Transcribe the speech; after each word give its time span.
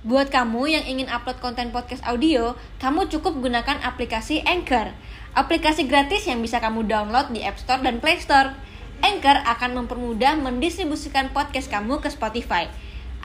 Buat 0.00 0.32
kamu 0.32 0.64
yang 0.64 0.84
ingin 0.88 1.12
upload 1.12 1.44
konten 1.44 1.76
podcast 1.76 2.00
audio, 2.08 2.56
kamu 2.80 3.12
cukup 3.12 3.36
gunakan 3.36 3.84
aplikasi 3.84 4.40
Anchor. 4.48 4.96
Aplikasi 5.36 5.84
gratis 5.84 6.24
yang 6.24 6.40
bisa 6.40 6.56
kamu 6.56 6.88
download 6.88 7.28
di 7.36 7.44
App 7.44 7.60
Store 7.60 7.84
dan 7.84 8.00
Play 8.00 8.16
Store. 8.16 8.56
Anchor 9.04 9.44
akan 9.44 9.84
mempermudah 9.84 10.40
mendistribusikan 10.40 11.28
podcast 11.36 11.68
kamu 11.68 12.00
ke 12.00 12.08
Spotify. 12.08 12.72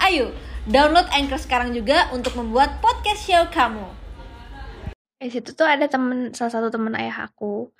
Ayo, 0.03 0.35
download 0.67 1.07
Anchor 1.15 1.39
sekarang 1.39 1.71
juga 1.71 2.11
untuk 2.11 2.35
membuat 2.35 2.83
podcast 2.83 3.23
show 3.23 3.47
kamu. 3.55 3.87
Di 5.23 5.31
situ 5.31 5.55
tuh 5.55 5.63
ada 5.63 5.87
temen, 5.87 6.35
salah 6.35 6.59
satu 6.59 6.67
temen 6.75 6.91
ayah 6.99 7.31
aku. 7.31 7.71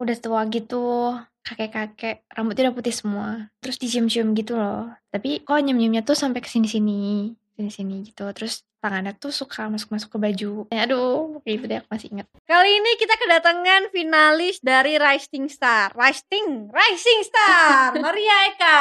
Udah 0.00 0.16
tua 0.16 0.48
gitu, 0.48 1.12
kakek-kakek, 1.44 2.24
rambutnya 2.32 2.72
udah 2.72 2.76
putih 2.80 2.96
semua. 2.96 3.52
Terus 3.60 3.76
dicium-cium 3.76 4.32
gitu 4.32 4.56
loh. 4.56 4.96
Tapi 5.12 5.44
kok 5.44 5.60
nyium-nyiumnya 5.60 6.08
tuh 6.08 6.16
sampai 6.16 6.40
ke 6.40 6.48
sini-sini, 6.48 7.36
sini-sini 7.54 8.02
gitu. 8.04 8.26
Terus 8.30 8.62
tangannya 8.78 9.14
tuh 9.14 9.30
suka 9.30 9.66
masuk-masuk 9.66 10.10
ke 10.10 10.18
baju. 10.20 10.52
Eh, 10.68 10.76
aduh, 10.78 11.40
gitu 11.40 11.64
deh 11.64 11.78
aku 11.78 11.88
masih 11.88 12.12
inget. 12.12 12.26
Kali 12.44 12.70
ini 12.74 12.90
kita 12.94 13.14
kedatangan 13.16 13.88
finalis 13.88 14.60
dari 14.60 14.96
Rising 14.96 15.48
Star. 15.48 15.94
Rising, 15.94 16.68
Rising 16.68 17.20
Star, 17.24 17.94
Maria 18.04 18.36
Eka. 18.50 18.80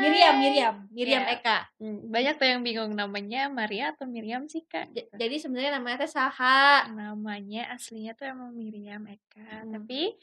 Miriam, 0.00 0.34
Miriam, 0.40 0.74
Miriam 0.88 1.22
Ya. 1.22 1.36
Eka. 1.36 1.58
Hmm, 1.76 2.08
Banyak 2.08 2.40
tuh 2.40 2.48
yang 2.48 2.64
bingung 2.64 2.96
namanya 2.96 3.46
Maria 3.46 3.92
atau 3.92 4.08
Miriam 4.08 4.48
sih 4.48 4.64
kak. 4.64 4.88
J- 4.90 5.12
Jadi 5.12 5.36
sebenarnya 5.36 5.76
namanya 5.76 6.02
teh 6.02 6.10
Saha. 6.10 6.88
namanya 6.88 7.68
aslinya 7.70 8.16
tuh 8.16 8.24
emang 8.26 8.56
Miriam 8.56 9.04
Eka. 9.04 9.44
Hmm. 9.60 9.76
Tapi 9.76 10.16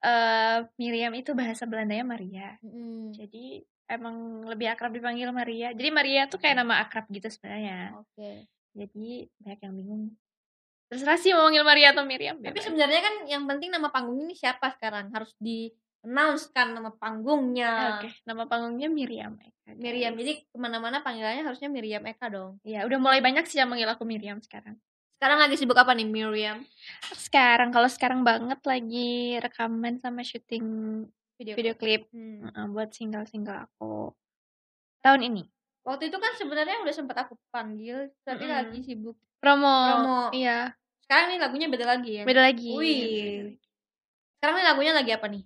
eh 0.00 0.56
Miriam 0.80 1.12
itu 1.12 1.36
bahasa 1.36 1.68
Belandanya 1.68 2.08
Maria. 2.08 2.48
Mm, 2.64 3.12
Jadi 3.12 3.60
emang 3.88 4.44
lebih 4.44 4.68
akrab 4.68 4.92
dipanggil 4.92 5.32
Maria. 5.32 5.72
Jadi 5.72 5.88
Maria 5.88 6.28
tuh 6.28 6.38
kayak 6.38 6.60
nama 6.60 6.84
akrab 6.84 7.08
gitu 7.08 7.26
sebenarnya. 7.32 7.96
Oke. 7.96 8.46
Jadi 8.76 9.26
banyak 9.40 9.60
yang 9.64 9.74
bingung. 9.74 10.02
Terserah 10.88 11.20
sih 11.20 11.32
mau 11.36 11.48
manggil 11.48 11.64
Maria 11.64 11.92
atau 11.92 12.04
Miriam. 12.04 12.36
Tapi 12.40 12.60
sebenarnya 12.60 13.00
kan 13.00 13.14
yang 13.28 13.44
penting 13.44 13.68
nama 13.72 13.92
panggung 13.92 14.24
ini 14.24 14.32
siapa 14.32 14.72
sekarang 14.76 15.12
harus 15.12 15.32
di 15.36 15.68
announce 16.04 16.48
kan 16.52 16.72
nama 16.72 16.88
panggungnya. 16.94 18.00
Oke, 18.00 18.08
nama 18.24 18.48
panggungnya 18.48 18.88
Miriam 18.88 19.36
Eka. 19.36 19.76
Miriam. 19.76 20.16
Jadi 20.16 20.48
ke 20.48 20.56
mana-mana 20.56 21.04
panggilannya 21.04 21.44
harusnya 21.44 21.68
Miriam 21.68 22.04
Eka 22.08 22.32
dong. 22.32 22.56
ya 22.64 22.88
udah 22.88 22.98
mulai 23.00 23.20
banyak 23.20 23.44
sih 23.44 23.60
yang 23.60 23.68
manggil 23.68 23.88
aku 23.88 24.08
Miriam 24.08 24.40
sekarang. 24.40 24.80
Sekarang 25.18 25.42
lagi 25.42 25.58
sibuk 25.58 25.74
apa 25.74 25.92
nih 25.98 26.06
Miriam? 26.06 26.62
Sekarang 27.10 27.74
kalau 27.74 27.90
sekarang 27.90 28.22
banget 28.22 28.62
lagi 28.62 29.36
rekaman 29.42 29.98
sama 29.98 30.22
syuting 30.22 30.64
Video. 31.38 31.54
video 31.54 31.74
klip 31.74 32.02
Hmm. 32.10 32.42
uh, 32.44 32.66
buat 32.68 32.90
single-single 32.90 33.54
aku 33.64 34.10
tahun 35.00 35.22
ini. 35.24 35.46
Waktu 35.86 36.10
itu 36.10 36.18
kan 36.18 36.34
sebenarnya 36.34 36.82
udah 36.82 36.90
sempat 36.90 37.16
aku 37.16 37.38
panggil, 37.48 38.10
tapi 38.20 38.44
Mm-mm. 38.44 38.58
lagi 38.58 38.78
sibuk. 38.82 39.14
Promo. 39.38 39.70
Promo. 39.88 40.18
Iya, 40.30 40.74
Sekarang 41.00 41.32
nih 41.32 41.38
lagunya 41.38 41.66
beda 41.66 41.86
lagi 41.86 42.10
ya. 42.20 42.24
beda 42.26 42.42
lagi. 42.42 42.74
Wih. 42.74 43.56
Sekarang 44.36 44.54
nih 44.58 44.66
lagunya 44.66 44.92
lagi 44.92 45.10
apa 45.14 45.26
nih? 45.30 45.42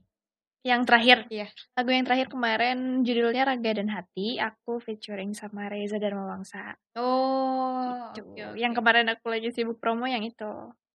Yang 0.62 0.82
terakhir. 0.88 1.18
Iya. 1.28 1.46
Lagu 1.76 1.90
yang 1.90 2.04
terakhir 2.04 2.26
kemarin 2.26 2.78
judulnya 3.02 3.42
Raga 3.44 3.70
dan 3.74 3.88
Hati, 3.88 4.38
aku 4.38 4.78
featuring 4.78 5.34
sama 5.34 5.68
Reza 5.68 5.98
Dharma 5.98 6.24
Wangsa. 6.24 6.72
Oh, 6.96 8.10
Gitu. 8.16 8.26
oke, 8.26 8.42
oke. 8.48 8.58
Yang 8.58 8.72
kemarin 8.74 9.06
aku 9.12 9.26
lagi 9.28 9.48
sibuk 9.50 9.76
promo 9.76 10.06
yang 10.06 10.22
itu. 10.22 10.50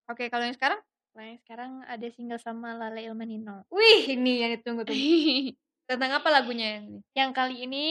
Oke, 0.07 0.27
kalau 0.27 0.43
yang 0.43 0.55
sekarang? 0.55 0.79
Nah, 1.17 1.33
sekarang 1.41 1.81
ada 1.89 2.07
single 2.13 2.37
sama 2.37 2.77
Lale 2.77 3.01
Ilmanino. 3.01 3.65
Wih, 3.73 4.05
ini 4.13 4.45
yang 4.45 4.53
ditunggu-tunggu. 4.53 5.57
Tentang 5.89 6.11
apa 6.13 6.29
lagunya 6.29 6.77
yang 6.77 6.85
ini? 6.93 6.99
yang 7.17 7.31
kali 7.33 7.55
ini 7.65 7.85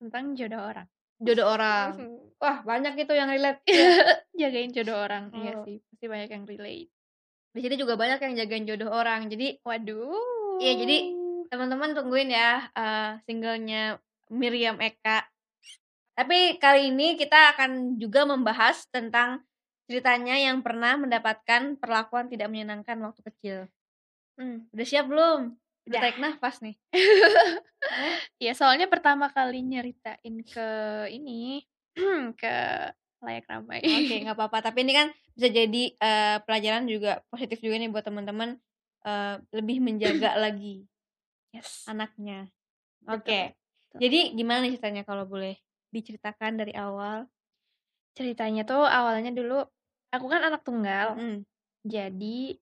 tentang 0.00 0.32
jodoh 0.34 0.58
orang. 0.64 0.88
Jodoh 1.22 1.46
orang. 1.54 1.88
Wah, 2.40 2.64
banyak 2.66 2.98
itu 2.98 3.12
yang 3.14 3.28
relate. 3.30 3.62
Jagain 4.40 4.72
jodoh 4.74 4.96
orang. 4.96 5.28
Iya 5.36 5.60
Oh. 5.60 5.62
sih, 5.68 5.78
pasti 5.86 6.06
banyak 6.08 6.30
yang 6.34 6.44
relate. 6.48 6.88
Di 7.54 7.60
sini 7.62 7.76
juga 7.78 7.94
banyak 7.94 8.18
yang 8.24 8.34
jagain 8.34 8.64
jodoh 8.66 8.90
orang. 8.90 9.28
Jadi, 9.30 9.60
Waduh. 9.60 10.58
Iya, 10.58 10.72
jadi 10.82 10.96
teman-teman 11.52 11.94
tungguin 11.94 12.32
ya 12.32 12.64
eh, 12.74 13.10
singlenya 13.28 14.00
Miriam 14.34 14.80
Eka. 14.82 15.22
Tapi 16.18 16.56
kali 16.58 16.90
ini 16.90 17.14
kita 17.14 17.54
akan 17.54 18.00
juga 18.02 18.26
membahas 18.26 18.82
tentang 18.90 19.46
ceritanya 19.88 20.36
yang 20.36 20.60
pernah 20.60 21.00
mendapatkan 21.00 21.80
perlakuan 21.80 22.28
tidak 22.28 22.52
menyenangkan 22.52 23.00
waktu 23.00 23.20
kecil. 23.24 23.58
Hmm. 24.36 24.68
Udah 24.70 24.86
siap 24.86 25.08
belum? 25.08 25.56
Udah 25.56 25.88
Udah. 25.88 26.00
tarik 26.04 26.18
nafas 26.20 26.60
nih. 26.60 26.76
Ya, 28.38 28.52
soalnya 28.52 28.86
pertama 28.86 29.32
kali 29.32 29.64
nyeritain 29.64 30.44
ke 30.44 30.68
ini 31.08 31.64
ke 32.40 32.54
layak 33.24 33.46
ramai. 33.48 33.80
Oke, 33.80 34.14
nggak 34.22 34.36
apa-apa. 34.36 34.70
Tapi 34.70 34.84
ini 34.86 34.92
kan 34.94 35.08
bisa 35.34 35.48
jadi 35.50 35.82
eh, 35.96 36.36
pelajaran 36.44 36.84
juga 36.86 37.22
positif 37.32 37.58
juga 37.58 37.80
nih 37.80 37.90
buat 37.90 38.04
teman-teman 38.04 38.58
eh, 39.08 39.34
lebih 39.56 39.82
menjaga 39.82 40.36
lagi 40.44 40.84
Yes. 41.48 41.88
anaknya. 41.88 42.52
Oke. 43.08 43.56
betul. 43.56 43.98
Jadi 44.04 44.20
gimana 44.36 44.68
nih 44.68 44.76
ceritanya 44.76 45.02
kalau 45.08 45.24
boleh 45.24 45.56
diceritakan 45.88 46.60
dari 46.60 46.76
awal? 46.76 47.24
Ceritanya 48.12 48.68
tuh 48.68 48.84
awalnya 48.84 49.32
dulu 49.32 49.64
aku 50.08 50.26
kan 50.26 50.40
anak 50.44 50.62
tunggal. 50.64 51.14
Mm. 51.16 51.38
Jadi 51.84 52.58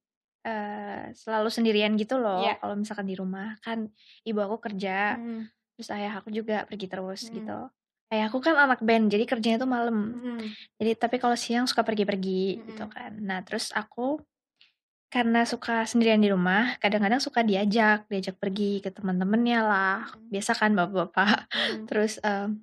eh, 0.47 1.11
selalu 1.11 1.51
sendirian 1.51 1.99
gitu 1.99 2.23
loh 2.23 2.47
Iya. 2.47 2.63
kalau 2.63 2.79
misalkan 2.79 3.03
di 3.11 3.19
rumah 3.19 3.59
kan 3.67 3.91
ibu 4.23 4.39
aku 4.39 4.63
kerja, 4.63 5.19
Mm. 5.19 5.51
terus 5.75 5.89
ayah 5.91 6.23
aku 6.23 6.31
juga 6.31 6.63
pergi 6.71 6.87
terus 6.87 7.27
Mm. 7.27 7.33
gitu. 7.43 7.59
Ayah 8.07 8.31
aku 8.31 8.39
kan 8.39 8.55
anak 8.55 8.79
band, 8.79 9.11
jadi 9.11 9.27
kerjanya 9.27 9.59
tuh 9.59 9.67
malam. 9.67 10.15
Mm. 10.15 10.47
Jadi 10.79 10.91
tapi 10.95 11.19
kalau 11.19 11.35
siang 11.35 11.67
suka 11.67 11.83
pergi-pergi 11.83 12.63
gitu 12.63 12.87
Mm-mm. 12.87 12.95
kan. 12.95 13.11
Nah, 13.19 13.43
terus 13.43 13.75
aku 13.75 14.23
karena 15.11 15.43
suka 15.43 15.83
sendirian 15.83 16.23
di 16.23 16.31
rumah, 16.31 16.79
kadang-kadang 16.79 17.19
suka 17.19 17.43
diajak, 17.43 18.07
diajak 18.07 18.39
pergi 18.39 18.79
ke 18.79 18.95
teman-temannya 18.95 19.59
lah. 19.67 19.99
Mm. 20.15 20.31
Biasa 20.31 20.51
kan 20.55 20.71
bapak-bapak. 20.79 21.51
Mm. 21.51 21.85
Terus 21.91 22.23
em, 22.23 22.63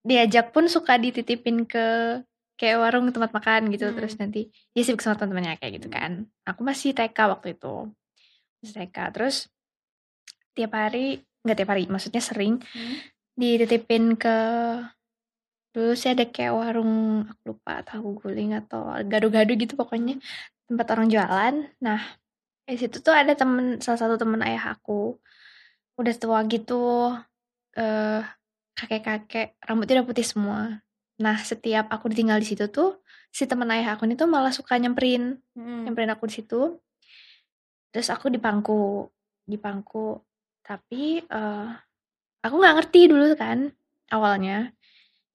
diajak 0.00 0.56
pun 0.56 0.64
suka 0.64 0.96
dititipin 0.96 1.68
ke 1.68 2.20
kayak 2.60 2.76
warung 2.76 3.08
tempat 3.08 3.32
makan 3.32 3.72
gitu. 3.72 3.88
Mm. 3.88 3.96
Terus 3.96 4.14
nanti 4.20 4.40
dia 4.76 4.82
sibuk 4.84 5.00
sama 5.00 5.16
teman-temannya 5.16 5.56
kayak 5.56 5.80
gitu 5.80 5.88
kan. 5.88 6.28
Aku 6.44 6.60
masih 6.60 6.92
TK 6.92 7.16
waktu 7.16 7.56
itu. 7.56 7.88
Masih 8.60 8.74
TK. 8.84 8.96
Terus 9.16 9.48
tiap 10.52 10.76
hari, 10.76 11.24
nggak 11.40 11.56
tiap 11.56 11.70
hari, 11.72 11.88
maksudnya 11.88 12.20
sering 12.20 12.60
Mm. 12.60 12.96
dititipin 13.40 14.20
ke 14.20 14.36
dulu 15.70 15.94
sih 15.94 16.10
ada 16.10 16.26
kayak 16.26 16.50
warung 16.50 17.24
aku 17.30 17.54
lupa 17.54 17.80
tahu 17.86 18.18
guling 18.18 18.58
atau 18.58 18.90
gado-gado 19.06 19.54
gitu 19.54 19.78
pokoknya 19.78 20.18
tempat 20.66 20.86
orang 20.98 21.06
jualan 21.06 21.54
nah 21.78 22.02
di 22.66 22.74
situ 22.74 22.98
tuh 22.98 23.14
ada 23.14 23.38
temen 23.38 23.78
salah 23.78 24.02
satu 24.02 24.18
temen 24.18 24.42
ayah 24.42 24.74
aku 24.74 25.14
udah 25.94 26.14
tua 26.18 26.42
gitu 26.50 27.14
eh 27.78 28.22
kakek-kakek 28.74 29.62
rambutnya 29.62 30.02
udah 30.02 30.08
putih 30.10 30.26
semua 30.26 30.82
nah 31.20 31.36
setiap 31.36 31.92
aku 31.92 32.08
ditinggal 32.08 32.40
di 32.40 32.48
situ 32.48 32.64
tuh 32.72 33.04
si 33.30 33.44
temen 33.46 33.68
ayah 33.70 33.94
aku 33.94 34.08
ini 34.08 34.16
tuh 34.18 34.26
malah 34.26 34.50
suka 34.50 34.74
nyamperin 34.80 35.38
Mm. 35.54 35.84
nyamperin 35.86 36.10
aku 36.10 36.24
di 36.26 36.34
situ. 36.42 36.80
Terus 37.92 38.08
aku 38.10 38.30
dipangku 38.30 39.06
dipangku 39.44 40.22
tapi 40.64 41.20
eh 41.22 41.68
aku 42.40 42.54
nggak 42.56 42.74
ngerti 42.80 43.00
dulu 43.10 43.34
kan 43.36 43.70
awalnya. 44.10 44.72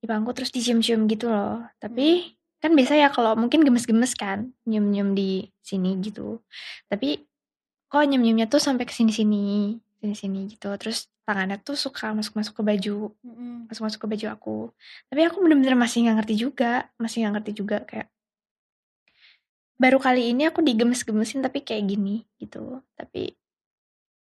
Dipangku 0.01 0.31
terus 0.37 0.51
dicium-cium 0.53 1.07
gitu 1.09 1.29
loh. 1.31 1.65
Tapi 1.81 2.35
kan 2.61 2.73
biasa 2.73 2.93
ya 2.97 3.07
kalau 3.13 3.37
mungkin 3.37 3.61
gemes-gemes 3.61 4.13
kan 4.17 4.51
nyium-nyium 4.65 5.13
di 5.13 5.45
sini 5.61 5.97
gitu. 6.01 6.41
Tapi 6.89 7.21
kok 7.89 8.03
nyium-nyiumnya 8.05 8.49
tuh 8.49 8.59
sampai 8.61 8.85
ke 8.89 8.93
sini-sini 8.95 9.77
sini-sini 10.01 10.49
gitu. 10.51 10.69
Terus 10.81 11.07
tangannya 11.25 11.57
tuh 11.57 11.73
suka 11.73 12.13
masuk-masuk 12.13 12.53
ke 12.53 12.63
baju 12.63 12.95
masuk-masuk 13.65 13.97
ke 13.97 14.07
baju 14.07 14.25
aku. 14.29 14.57
Tapi 15.09 15.21
aku 15.25 15.41
bener-bener 15.41 15.73
masih 15.73 16.05
nggak 16.05 16.21
ngerti 16.21 16.35
juga 16.37 16.85
masih 17.01 17.25
nggak 17.25 17.33
ngerti 17.41 17.51
juga 17.57 17.77
kayak 17.83 18.07
baru 19.75 19.99
kali 19.99 20.31
ini 20.31 20.47
aku 20.47 20.63
digemes-gemesin 20.63 21.43
tapi 21.43 21.65
kayak 21.65 21.83
gini 21.89 22.23
gitu. 22.37 22.79
Tapi 22.93 23.33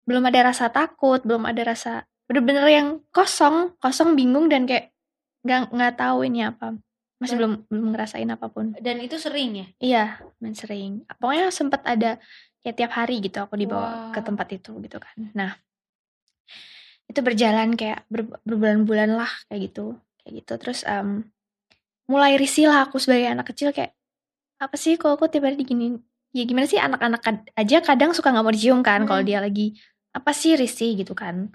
belum 0.06 0.24
ada 0.30 0.54
rasa 0.54 0.70
takut 0.70 1.22
belum 1.26 1.44
ada 1.50 1.62
rasa 1.74 2.06
bener-bener 2.30 2.64
yang 2.70 2.88
kosong 3.12 3.76
kosong 3.82 4.16
bingung 4.16 4.48
dan 4.48 4.64
kayak 4.70 4.94
nggak 5.42 5.74
nggak 5.74 5.94
tahu 5.98 6.24
ini 6.30 6.46
apa. 6.46 6.78
Masih 7.18 7.38
Dan- 7.38 7.40
belum 7.42 7.54
belum 7.70 7.88
ngerasain 7.98 8.30
apa 8.30 8.46
pun. 8.50 8.78
Dan 8.78 9.02
itu 9.02 9.18
sering 9.18 9.52
ya? 9.58 9.68
iya 9.82 10.04
main 10.38 10.54
sering. 10.54 11.02
Pokoknya 11.18 11.50
sempat 11.50 11.82
ada 11.86 12.22
kayak 12.62 12.78
tiap 12.78 12.92
hari 12.94 13.26
gitu 13.26 13.42
aku 13.42 13.58
dibawa 13.58 14.14
ke 14.14 14.22
Wah. 14.22 14.26
tempat 14.26 14.48
itu 14.54 14.72
gitu 14.86 14.98
kan. 15.02 15.18
Nah 15.34 15.58
itu 17.12 17.20
berjalan 17.20 17.76
kayak 17.76 18.08
ber- 18.08 18.40
berbulan-bulan 18.48 19.12
lah 19.12 19.28
kayak 19.52 19.68
gitu 19.68 20.00
kayak 20.24 20.34
gitu 20.42 20.54
terus 20.56 20.88
em, 20.88 21.28
mulai 22.08 22.40
risih 22.40 22.72
lah 22.72 22.88
aku 22.88 22.96
sebagai 22.98 23.28
anak 23.28 23.52
kecil 23.52 23.76
kayak 23.76 23.92
apa 24.58 24.76
sih 24.80 24.96
kok 24.96 25.20
aku 25.20 25.28
hari 25.28 25.60
digini 25.60 26.00
ya 26.32 26.48
gimana 26.48 26.64
sih 26.64 26.80
anak-anak 26.80 27.20
aja 27.52 27.78
kadang 27.84 28.16
suka 28.16 28.32
nggak 28.32 28.46
mau 28.48 28.56
dicium 28.56 28.80
kan 28.80 29.04
kalau 29.04 29.20
Mm. 29.20 29.28
dia 29.28 29.40
lagi 29.44 29.68
apa 30.16 30.32
sih 30.32 30.56
risih 30.56 30.96
gitu 30.96 31.12
kan 31.12 31.52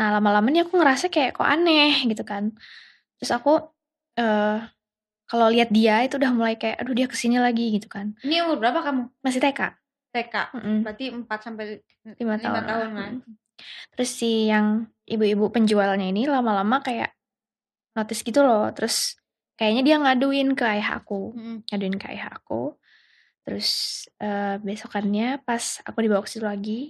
nah 0.00 0.08
lama-lama 0.16 0.48
nih 0.48 0.64
aku 0.64 0.80
ngerasa 0.80 1.12
kayak 1.12 1.36
kok 1.36 1.44
aneh 1.44 2.08
gitu 2.08 2.24
kan 2.24 2.56
terus 3.20 3.28
aku 3.28 3.60
eh 4.16 4.58
kalau 5.28 5.48
lihat 5.48 5.68
dia 5.68 6.04
itu 6.04 6.16
udah 6.16 6.32
mulai 6.32 6.56
kayak 6.56 6.80
aduh 6.80 6.92
dia 6.92 7.08
ke 7.08 7.16
sini 7.16 7.36
lagi 7.36 7.76
gitu 7.76 7.88
kan 7.88 8.16
Ini 8.24 8.44
umur 8.44 8.60
berapa 8.60 8.80
kamu? 8.84 9.02
masih 9.20 9.40
TK 9.40 9.60
TK. 10.12 10.34
Mm-mm. 10.52 10.78
Berarti 10.84 11.04
4 11.08 11.40
sampai 11.40 11.64
lima 12.20 12.36
5 12.36 12.44
tahun, 12.44 12.62
tahun 12.68 12.88
kan. 12.92 13.12
Mm. 13.16 13.41
Terus 13.92 14.10
si 14.10 14.48
yang 14.48 14.66
ibu-ibu 15.04 15.48
penjualnya 15.48 16.04
ini 16.04 16.24
lama-lama 16.26 16.80
kayak 16.80 17.12
notice 17.92 18.22
gitu 18.22 18.40
loh 18.40 18.70
terus 18.72 19.14
kayaknya 19.54 19.82
dia 19.84 19.96
ngaduin 19.98 20.54
ke 20.54 20.64
ayah 20.64 20.98
aku 20.98 21.34
Mm. 21.34 21.56
ngaduin 21.68 21.96
ke 21.96 22.06
ayah 22.10 22.32
aku 22.32 22.74
terus 23.42 23.68
eh, 24.16 24.56
besokannya 24.58 25.42
pas 25.42 25.82
aku 25.82 25.98
dibawa 26.00 26.22
ke 26.22 26.30
situ 26.30 26.42
lagi 26.42 26.80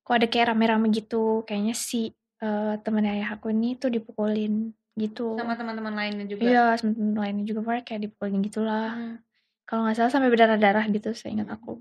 kok 0.00 0.16
ada 0.16 0.26
kayak 0.26 0.52
rame-rame 0.52 0.88
gitu 0.90 1.42
kayaknya 1.42 1.72
si 1.72 2.12
eh, 2.38 2.74
temen 2.80 3.04
ayah 3.04 3.34
aku 3.34 3.50
ini 3.50 3.74
tuh 3.74 3.88
dipukulin 3.88 4.70
gitu 4.94 5.34
Sama 5.34 5.56
teman-teman 5.56 5.94
lainnya 5.94 6.26
juga. 6.26 6.40
iya 6.42 6.64
sama 6.76 6.92
temen 6.92 7.16
lainnya 7.16 7.44
juga 7.44 7.60
pokoknya 7.62 7.84
kayak 7.84 8.00
dipukulin 8.06 8.38
gitulah 8.40 8.90
Mm. 8.92 9.16
kalau 9.64 9.80
nggak 9.86 9.96
salah 9.96 10.10
sampai 10.10 10.28
berdarah-darah 10.28 10.84
gitu 10.90 11.10
saya 11.12 11.30
ingat 11.34 11.48
Hmm. 11.48 11.56
aku 11.56 11.72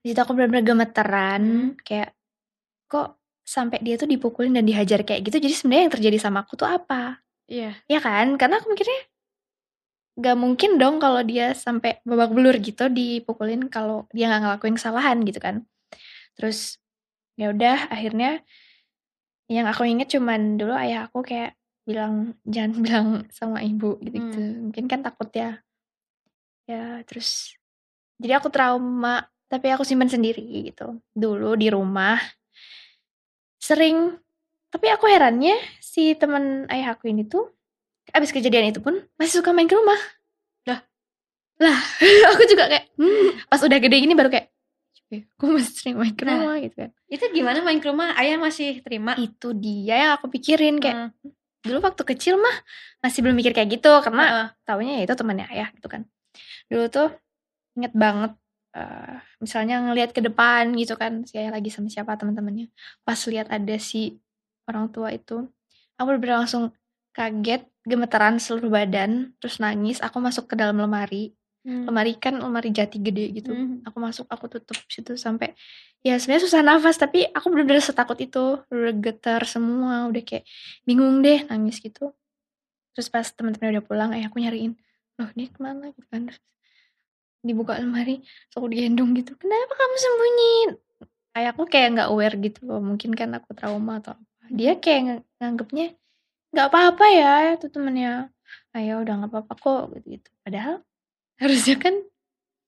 di 0.00 0.12
situ 0.12 0.20
aku 0.20 0.32
benar-benar 0.32 0.64
gemeteran 0.64 1.42
Hmm. 1.42 1.70
kayak 1.80 2.12
kok 2.88 3.18
sampai 3.44 3.78
dia 3.84 4.00
tuh 4.00 4.08
dipukulin 4.08 4.56
dan 4.56 4.64
dihajar 4.64 5.04
kayak 5.04 5.28
gitu 5.28 5.36
jadi 5.36 5.54
sebenarnya 5.54 5.82
yang 5.86 5.94
terjadi 5.94 6.18
sama 6.18 6.42
aku 6.42 6.56
tuh 6.56 6.68
apa? 6.68 7.20
Iya. 7.44 7.76
ya 7.84 8.00
kan? 8.00 8.40
Karena 8.40 8.56
aku 8.56 8.72
mikirnya 8.72 9.04
gak 10.14 10.36
mungkin 10.38 10.78
dong 10.78 11.02
kalau 11.02 11.20
dia 11.26 11.52
sampai 11.52 11.98
babak 12.06 12.30
belur 12.30 12.56
gitu 12.62 12.86
dipukulin 12.86 13.66
kalau 13.66 14.06
dia 14.14 14.30
nggak 14.30 14.42
ngelakuin 14.46 14.76
kesalahan 14.78 15.20
gitu 15.26 15.42
kan. 15.42 15.66
Terus 16.38 16.78
ya 17.34 17.50
udah 17.50 17.90
akhirnya 17.90 18.40
yang 19.50 19.66
aku 19.68 19.84
inget 19.84 20.08
cuman 20.14 20.56
dulu 20.56 20.72
ayah 20.72 21.10
aku 21.10 21.26
kayak 21.26 21.58
bilang 21.84 22.38
jangan 22.46 22.72
bilang 22.84 23.08
sama 23.28 23.60
ibu 23.60 24.00
gitu 24.00 24.16
gitu 24.22 24.40
mungkin 24.70 24.84
kan 24.86 25.02
takut 25.02 25.28
ya. 25.34 25.60
Ya 26.64 27.02
terus 27.04 27.58
jadi 28.16 28.38
aku 28.40 28.48
trauma 28.48 29.28
tapi 29.50 29.68
aku 29.74 29.82
simpan 29.82 30.08
sendiri 30.08 30.42
gitu. 30.70 31.02
Dulu 31.12 31.58
di 31.58 31.68
rumah 31.68 32.16
sering 33.64 34.20
tapi 34.68 34.92
aku 34.92 35.08
herannya 35.08 35.56
si 35.80 36.12
teman 36.12 36.68
ayah 36.68 36.92
aku 36.92 37.08
ini 37.08 37.24
tuh 37.24 37.48
abis 38.12 38.28
kejadian 38.28 38.68
itu 38.68 38.84
pun 38.84 39.00
masih 39.16 39.40
suka 39.40 39.56
main 39.56 39.64
ke 39.64 39.72
rumah 39.72 39.96
Lah? 40.68 40.80
lah 41.56 41.78
aku 42.34 42.42
juga 42.44 42.68
kayak 42.68 42.92
hmm, 43.00 43.48
pas 43.48 43.60
udah 43.62 43.78
gede 43.78 43.96
gini 43.98 44.12
baru 44.12 44.28
kayak 44.28 44.52
"Eh, 45.08 45.22
aku 45.36 45.46
masih 45.48 45.72
sering 45.72 45.96
main 45.96 46.12
ke 46.12 46.24
Nah. 46.26 46.36
rumah 46.36 46.56
gitu 46.58 46.76
kan 46.76 46.90
Itu 47.06 47.24
gimana 47.30 47.62
main 47.62 47.78
ke 47.78 47.86
rumah? 47.86 48.16
Ayah 48.18 48.34
masih 48.36 48.82
terima? 48.82 49.14
itu 49.16 49.54
dia 49.54 49.94
yang 49.96 50.12
aku 50.18 50.26
pikirin 50.28 50.76
kayak 50.76 51.14
Hmm. 51.14 51.30
dulu 51.62 51.80
waktu 51.80 52.02
kecil 52.04 52.36
mah 52.36 52.56
masih 53.00 53.24
belum 53.24 53.36
mikir 53.38 53.56
kayak 53.56 53.70
gitu 53.72 53.88
karena 54.04 54.24
Heeh. 54.26 54.46
taunya 54.66 54.92
ya 55.00 55.02
itu 55.06 55.14
temannya 55.14 55.46
ayah 55.48 55.68
gitu 55.72 55.88
kan 55.88 56.04
dulu 56.68 56.84
tuh 56.88 57.08
inget 57.72 57.94
banget 57.96 58.32
eh, 58.74 59.16
misalnya 59.38 59.80
ngelihat 59.86 60.10
ke 60.10 60.20
depan 60.20 60.74
gitu 60.74 60.98
kan 60.98 61.22
si 61.24 61.38
ayah 61.38 61.54
lagi 61.54 61.70
sama 61.70 61.88
siapa 61.88 62.18
teman-temannya. 62.18 62.68
Pas 63.06 63.18
lihat 63.30 63.48
ada 63.48 63.76
si 63.78 64.18
orang 64.68 64.90
tua 64.90 65.14
itu 65.14 65.46
aku 65.98 66.08
bener 66.18 66.42
langsung 66.44 66.74
kaget 67.14 67.62
gemeteran 67.86 68.42
seluruh 68.42 68.70
badan 68.74 69.32
terus 69.38 69.62
nangis. 69.62 70.02
Aku 70.02 70.18
masuk 70.18 70.50
ke 70.50 70.54
dalam 70.58 70.76
lemari. 70.78 71.32
Hmm. 71.64 71.88
lemari 71.88 72.12
kan 72.20 72.36
lemari 72.36 72.68
jati 72.76 73.00
gede 73.00 73.40
gitu. 73.40 73.56
Hmm. 73.56 73.80
aku 73.88 73.96
masuk 73.96 74.28
aku 74.28 74.52
tutup 74.52 74.76
situ 74.84 75.16
sampai 75.16 75.56
ya 76.04 76.20
sebenarnya 76.20 76.44
susah 76.44 76.60
nafas 76.60 77.00
tapi 77.00 77.24
aku 77.32 77.48
bener-bener 77.48 77.80
setakut 77.80 78.20
itu. 78.20 78.60
Udah 78.68 78.94
getar 79.00 79.40
semua 79.48 80.04
udah 80.12 80.20
kayak 80.20 80.44
bingung 80.84 81.24
deh 81.24 81.40
nangis 81.48 81.80
gitu. 81.80 82.12
Terus 82.92 83.08
pas 83.08 83.24
teman-teman 83.32 83.80
udah 83.80 83.84
pulang 83.84 84.10
ayah 84.12 84.28
aku 84.28 84.44
nyariin 84.44 84.76
loh 85.14 85.30
dia 85.32 85.48
ke 85.48 85.60
mana? 85.62 85.88
gitu 85.94 86.06
kan. 86.10 86.28
Terus 86.28 86.40
dibuka 87.44 87.76
lemari 87.76 88.24
terus 88.48 88.56
aku 88.56 88.66
digendong 88.72 89.12
gitu 89.14 89.36
kenapa 89.36 89.72
kamu 89.76 89.94
sembunyiin 90.00 90.70
ayahku 91.36 91.62
kayak 91.68 91.88
nggak 91.94 92.08
aware 92.10 92.36
gitu 92.40 92.60
loh 92.64 92.80
mungkin 92.80 93.12
kan 93.12 93.30
aku 93.36 93.52
trauma 93.52 94.00
atau 94.00 94.16
apa 94.16 94.44
dia 94.50 94.72
kayak 94.74 95.00
ng- 95.04 95.24
nganggepnya 95.38 95.86
nggak 96.50 96.66
apa-apa 96.70 97.04
ya 97.10 97.32
itu 97.54 97.66
temennya 97.68 98.32
ayah 98.74 98.98
udah 98.98 99.14
nggak 99.22 99.30
apa-apa 99.30 99.52
kok 99.54 99.82
gitu 99.94 100.18
gitu 100.18 100.30
padahal 100.42 100.82
harusnya 101.38 101.76
kan 101.78 101.94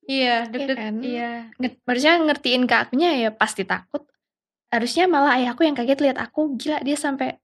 Iya, 0.06 0.46
deg-deg. 0.46 0.78
kan? 0.78 0.94
Iya. 1.02 1.50
harusnya 1.82 2.14
ngertiin 2.22 2.70
ke 2.70 2.74
akunya 2.78 3.10
ya 3.18 3.34
pasti 3.34 3.66
takut 3.66 4.06
harusnya 4.70 5.10
malah 5.10 5.34
ayahku 5.34 5.66
yang 5.66 5.74
kaget 5.74 5.98
lihat 5.98 6.18
aku 6.22 6.54
gila 6.54 6.78
dia 6.78 6.94
sampai 6.94 7.42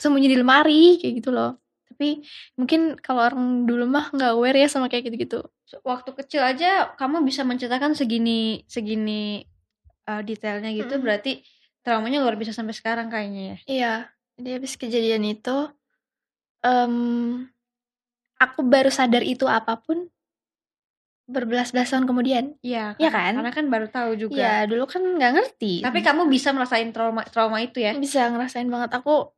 sembunyi 0.00 0.32
di 0.32 0.36
lemari 0.40 0.96
kayak 0.96 1.20
gitu 1.20 1.28
loh 1.28 1.59
tapi 2.00 2.24
mungkin 2.56 2.96
kalau 2.96 3.28
orang 3.28 3.68
dulu 3.68 3.84
mah 3.84 4.08
nggak 4.08 4.32
aware 4.32 4.56
ya 4.56 4.72
sama 4.72 4.88
kayak 4.88 5.12
gitu-gitu 5.12 5.44
Waktu 5.84 6.16
kecil 6.16 6.40
aja 6.40 6.96
kamu 6.96 7.20
bisa 7.20 7.44
menceritakan 7.44 7.92
segini 7.92 8.64
segini 8.64 9.44
uh, 10.08 10.24
detailnya 10.24 10.72
gitu, 10.72 10.96
Mm-mm. 10.96 11.04
berarti 11.04 11.44
traumanya 11.84 12.24
luar 12.24 12.40
biasa 12.40 12.56
sampai 12.56 12.72
sekarang 12.72 13.12
kayaknya 13.12 13.42
ya. 13.44 13.56
iya 13.68 13.92
jadi 14.34 14.56
habis 14.56 14.80
kejadian 14.80 15.28
itu 15.28 15.68
em, 16.64 17.44
aku 18.40 18.64
baru 18.64 18.88
sadar 18.88 19.20
itu 19.20 19.44
apa 19.44 19.76
pun 19.76 20.08
berbelas-belas 21.28 21.86
tahun 21.86 22.08
kemudian 22.08 22.56
Iya, 22.58 22.96
karena- 22.96 23.12
kan? 23.12 23.32
Karena 23.36 23.52
kan 23.52 23.64
baru 23.68 23.86
tahu 23.86 24.10
juga. 24.18 24.34
Iya 24.34 24.54
dulu 24.66 24.88
kan 24.88 25.04
nggak 25.04 25.32
ngerti 25.36 25.84
Tapi 25.84 26.00
kamu 26.00 26.26
bisa 26.26 26.50
merasain 26.50 26.90
trauma 26.90 27.22
trauma 27.22 27.60
itu 27.60 27.76
ya? 27.78 27.92
bisa 27.92 28.24
ngerasain 28.26 28.66
banget 28.66 28.88
aku 28.96 29.36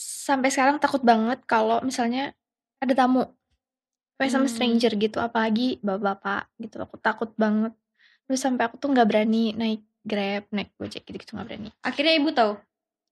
sampai 0.00 0.48
sekarang 0.48 0.80
takut 0.80 1.02
banget 1.02 1.44
kalau 1.44 1.80
misalnya 1.80 2.32
ada 2.78 2.94
tamu 2.96 3.28
kayak 4.16 4.32
sama 4.32 4.44
Hmm. 4.44 4.52
stranger 4.52 4.92
gitu 4.96 5.18
apalagi 5.18 5.76
bapak-bapak 5.80 6.48
gitu 6.58 6.76
aku 6.78 6.96
takut 6.96 7.30
banget 7.34 7.72
terus 8.24 8.40
sampai 8.40 8.64
aku 8.64 8.76
tuh 8.76 8.88
nggak 8.88 9.04
berani 9.04 9.52
naik 9.52 9.80
grab 10.00 10.44
naik 10.48 10.72
gojek 10.76 11.04
gitu 11.04 11.16
gitu 11.18 11.32
nggak 11.34 11.46
berani 11.46 11.70
Akhirnya 11.80 12.16
ibu 12.16 12.30
tahu. 12.30 12.52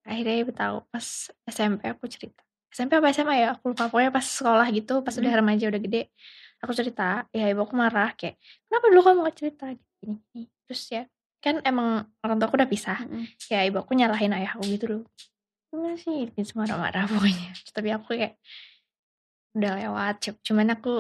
akhirnya 0.02 0.36
ibu 0.38 0.52
tahu 0.52 0.76
pas 0.88 1.06
SMP 1.44 1.84
aku 1.84 2.08
cerita 2.08 2.40
SMP 2.68 2.96
apa 2.96 3.08
SMA 3.08 3.34
ya 3.36 3.48
aku 3.52 3.72
lupa 3.72 3.88
pokoknya 3.88 4.08
pas 4.08 4.24
sekolah 4.24 4.64
gitu 4.70 5.00
pas 5.00 5.12
udah 5.12 5.28
Mm. 5.28 5.38
remaja 5.38 5.64
udah 5.68 5.80
gede 5.80 6.02
aku 6.58 6.72
cerita 6.72 7.08
ya 7.30 7.44
ibu 7.46 7.60
aku 7.60 7.76
marah 7.76 8.12
kayak 8.12 8.40
kenapa 8.64 8.84
dulu 8.88 9.00
kamu 9.02 9.18
gak 9.22 9.36
cerita 9.36 9.64
gini, 10.00 10.16
gini. 10.32 10.44
terus 10.64 10.82
ya 10.88 11.04
kan 11.38 11.60
emang 11.62 11.88
orang 12.20 12.36
tua 12.36 12.46
aku 12.48 12.56
udah 12.56 12.66
pisah 12.66 12.98
Mm-mm. 13.00 13.24
ya 13.46 13.60
ibu 13.64 13.76
aku 13.78 13.92
nyalahin 13.92 14.32
ayah 14.32 14.56
aku 14.56 14.64
gitu 14.66 14.84
loh 14.88 15.02
gimana 15.68 15.96
sih 15.96 16.32
gitu 16.32 16.52
marah-marah 16.56 17.04
pokoknya. 17.06 17.48
Tapi 17.76 17.88
aku 17.92 18.04
kayak 18.16 18.34
udah 19.56 19.72
lewat. 19.76 20.14
Cu- 20.22 20.40
cuman 20.42 20.68
aku 20.74 20.94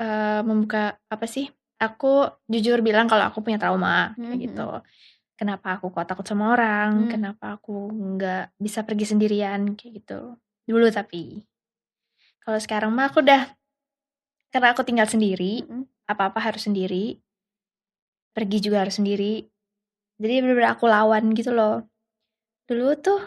eh, 0.00 0.40
membuka 0.42 0.96
apa 1.08 1.26
sih 1.28 1.44
aku 1.76 2.24
jujur 2.46 2.80
bilang 2.80 3.04
kalau 3.04 3.28
aku 3.28 3.40
punya 3.40 3.56
trauma 3.56 4.12
kayak 4.16 4.36
Mhm. 4.36 4.42
gitu. 4.46 4.68
kenapa 5.40 5.80
aku 5.80 5.88
kok 5.88 6.04
takut 6.04 6.24
sama 6.24 6.52
orang? 6.52 7.08
Hmm. 7.08 7.10
kenapa 7.10 7.56
aku 7.56 7.88
nggak 7.88 8.52
bisa 8.60 8.84
pergi 8.84 9.08
sendirian? 9.08 9.72
Kayak 9.72 9.92
gitu. 10.04 10.20
Dulu 10.68 10.86
tapi. 10.92 11.40
Kalau 12.40 12.60
sekarang 12.60 12.92
mah 12.92 13.08
aku 13.08 13.24
udah 13.24 13.48
karena 14.52 14.68
aku 14.76 14.82
tinggal 14.84 15.08
sendiri 15.08 15.64
Mm-mm. 15.64 15.88
apa-apa 16.04 16.42
harus 16.42 16.68
sendiri 16.68 17.16
pergi 18.30 18.58
juga 18.60 18.84
harus 18.84 19.00
sendiri. 19.00 19.48
Jadi 20.20 20.34
bener-bener 20.44 20.76
aku 20.76 20.84
lawan 20.84 21.32
gitu 21.32 21.50
loh. 21.50 21.88
Dulu 22.68 22.92
tuh 23.00 23.20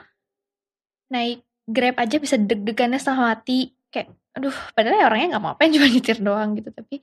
naik 1.14 1.46
grab 1.70 1.96
aja 2.02 2.18
bisa 2.18 2.36
deg-degannya 2.42 2.98
setengah 2.98 3.22
mati. 3.38 3.72
Kayak 3.94 4.18
aduh 4.34 4.56
padahal 4.74 4.98
ya 4.98 5.06
orangnya 5.06 5.28
nggak 5.38 5.44
mau 5.46 5.54
apa 5.54 5.70
cuma 5.70 5.88
nyetir 5.88 6.18
doang 6.20 6.58
gitu. 6.58 6.70
Tapi 6.74 6.96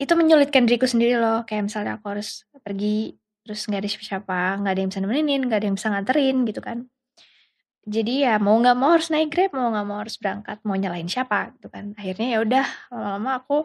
itu 0.00 0.12
menyulitkan 0.16 0.64
diriku 0.64 0.86
sendiri 0.86 1.18
loh. 1.18 1.42
Kayak 1.44 1.68
misalnya 1.68 1.98
aku 1.98 2.06
harus 2.14 2.46
pergi 2.62 3.18
terus 3.44 3.66
nggak 3.66 3.80
ada 3.82 3.88
siapa-siapa 3.90 4.40
nggak 4.62 4.72
ada 4.72 4.80
yang 4.80 4.90
bisa 4.92 5.00
nemenin 5.02 5.40
nggak 5.48 5.58
ada 5.58 5.66
yang 5.66 5.76
bisa 5.76 5.88
nganterin 5.90 6.36
gitu 6.46 6.60
kan. 6.62 6.78
Jadi 7.90 8.28
ya 8.28 8.36
mau 8.38 8.54
nggak 8.60 8.76
mau 8.76 8.94
harus 8.94 9.08
naik 9.10 9.28
grab 9.32 9.50
mau 9.56 9.72
nggak 9.72 9.86
mau 9.88 9.98
harus 9.98 10.16
berangkat 10.20 10.58
mau 10.62 10.76
nyalain 10.78 11.08
siapa 11.10 11.56
gitu 11.58 11.66
kan. 11.72 11.96
Akhirnya 11.98 12.26
ya 12.36 12.38
udah 12.44 12.64
lama-lama 12.92 13.30
aku 13.42 13.56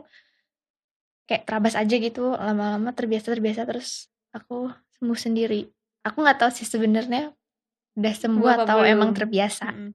kayak 1.30 1.44
terabas 1.46 1.76
aja 1.78 1.96
gitu. 2.00 2.34
Lama-lama 2.34 2.90
terbiasa 2.96 3.30
terbiasa 3.36 3.62
terus 3.70 4.10
aku 4.34 4.72
sembuh 4.98 5.20
sendiri. 5.20 5.68
Aku 6.08 6.24
nggak 6.24 6.42
tahu 6.42 6.52
sih 6.56 6.66
sebenarnya 6.66 7.36
udah 7.96 8.14
sembuh 8.16 8.48
apa 8.48 8.64
atau 8.64 8.78
belum? 8.84 8.92
emang 8.94 9.10
terbiasa 9.16 9.66
Mm-mm. 9.72 9.92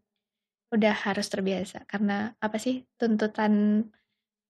udah 0.72 0.94
harus 1.04 1.26
terbiasa 1.28 1.84
karena 1.84 2.32
apa 2.40 2.56
sih 2.56 2.84
tuntutan 2.96 3.84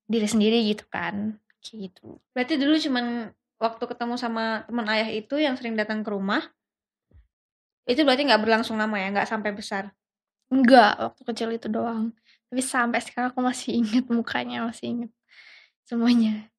diri 0.07 0.27
sendiri 0.27 0.59
gitu 0.71 0.87
kan 0.87 1.39
kayak 1.63 1.91
gitu 1.91 2.19
Berarti 2.33 2.55
dulu 2.57 2.75
cuman 2.79 3.07
waktu 3.61 3.85
ketemu 3.85 4.15
sama 4.17 4.65
teman 4.65 4.87
ayah 4.89 5.09
itu 5.13 5.37
yang 5.37 5.53
sering 5.61 5.77
datang 5.77 6.01
ke 6.01 6.09
rumah. 6.09 6.41
Itu 7.85 8.07
berarti 8.09 8.25
nggak 8.25 8.41
berlangsung 8.41 8.81
lama 8.81 8.97
ya, 8.97 9.13
nggak 9.13 9.29
sampai 9.29 9.53
besar. 9.53 9.93
enggak 10.51 10.99
waktu 10.99 11.23
kecil 11.31 11.49
itu 11.55 11.71
doang 11.71 12.11
tapi 12.51 12.59
sampai 12.59 12.99
sekarang 12.99 13.31
aku 13.31 13.39
masih 13.39 13.71
inget 13.87 14.03
mukanya 14.11 14.67
masih 14.67 14.87
inget 14.99 15.11
semuanya 15.87 16.51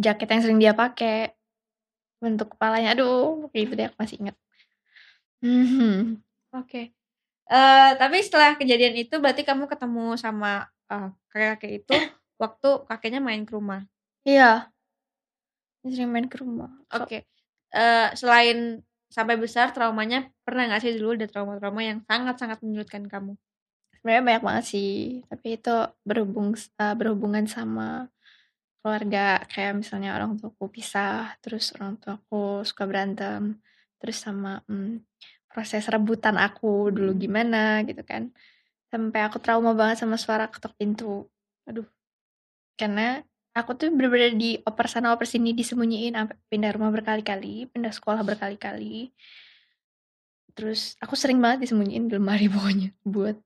jaket 0.00 0.32
yang 0.32 0.40
sering 0.40 0.56
dia 0.56 0.72
pakai 0.72 1.36
bentuk 2.24 2.56
kepalanya 2.56 2.96
aduh 2.96 3.52
kayak 3.52 3.62
gitu 3.68 3.72
deh 3.76 3.86
aku 3.92 3.96
masih 4.00 4.16
inget 4.24 4.36
Mhm. 5.44 6.23
Oke. 6.54 6.94
Eh, 7.50 7.90
tapi 8.00 8.16
setelah 8.24 8.54
kejadian 8.60 8.94
itu 8.98 9.16
berarti 9.22 9.42
kamu 9.46 9.66
ketemu 9.72 10.16
sama, 10.20 10.66
eee, 10.92 11.08
kakek-kakek 11.32 11.72
itu 11.84 11.94
waktu 12.42 12.68
kakeknya 12.90 13.20
main 13.24 13.42
ke 13.48 13.52
rumah? 13.56 13.82
Iya. 14.26 14.70
Sering 15.84 16.08
main 16.16 16.26
ke 16.32 16.40
rumah. 16.40 16.72
So 16.88 17.04
Oke. 17.04 17.28
Eee, 17.74 18.08
selain 18.16 18.80
sampai 19.12 19.36
besar 19.36 19.70
traumanya, 19.76 20.30
pernah 20.46 20.64
nggak 20.70 20.80
sih 20.82 20.92
dulu 20.96 21.12
ada 21.18 21.28
trauma-trauma 21.28 21.80
yang 21.84 21.98
sangat-sangat 22.08 22.58
menyulitkan 22.64 23.04
kamu? 23.10 23.36
Sebenarnya 24.00 24.24
banyak 24.28 24.44
banget 24.44 24.64
sih, 24.72 24.92
tapi 25.32 25.48
itu 25.60 25.74
berhubung 26.08 26.52
eee, 26.56 26.94
berhubungan 27.00 27.46
sama 27.48 28.08
keluarga, 28.82 29.42
kayak 29.52 29.80
misalnya 29.82 30.16
orang 30.18 30.36
tuaku 30.40 30.66
pisah, 30.72 31.36
terus 31.44 31.72
orang 31.76 31.96
tuaku 32.02 32.62
suka 32.68 32.84
berantem, 32.90 33.60
terus 34.00 34.18
sama, 34.22 34.60
mmm, 34.68 35.00
proses 35.54 35.86
rebutan 35.86 36.34
aku 36.36 36.90
dulu 36.90 37.14
Mhm. 37.14 37.20
gimana 37.22 37.62
gitu 37.86 38.02
kan. 38.02 38.34
Sampai 38.90 39.20
aku 39.26 39.38
trauma 39.38 39.72
banget 39.78 40.02
sama 40.02 40.18
suara 40.18 40.50
ketok 40.50 40.74
pintu. 40.74 41.30
Aduh. 41.70 41.86
Karena 42.74 43.22
aku 43.54 43.70
tuh 43.78 43.88
bener-bener 43.94 44.34
dioper 44.34 44.86
sana 44.90 45.14
oper 45.14 45.26
sini, 45.30 45.54
disembunyiin, 45.54 46.14
pindah 46.50 46.70
rumah 46.74 46.90
berkali-kali, 46.90 47.70
pindah 47.70 47.94
sekolah 47.94 48.26
berkali-kali. 48.26 49.14
Terus 50.54 50.94
aku 51.02 51.14
sering 51.18 51.38
banget 51.42 51.66
disembunyiin 51.66 52.06
di 52.10 52.14
lemari 52.18 52.46
pokoknya 52.54 52.90
buat, 53.06 53.36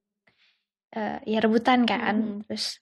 eee, 0.96 1.18
ya 1.28 1.38
rebutan 1.44 1.84
kan. 1.88 2.16
mhm. 2.16 2.48
Terus 2.48 2.80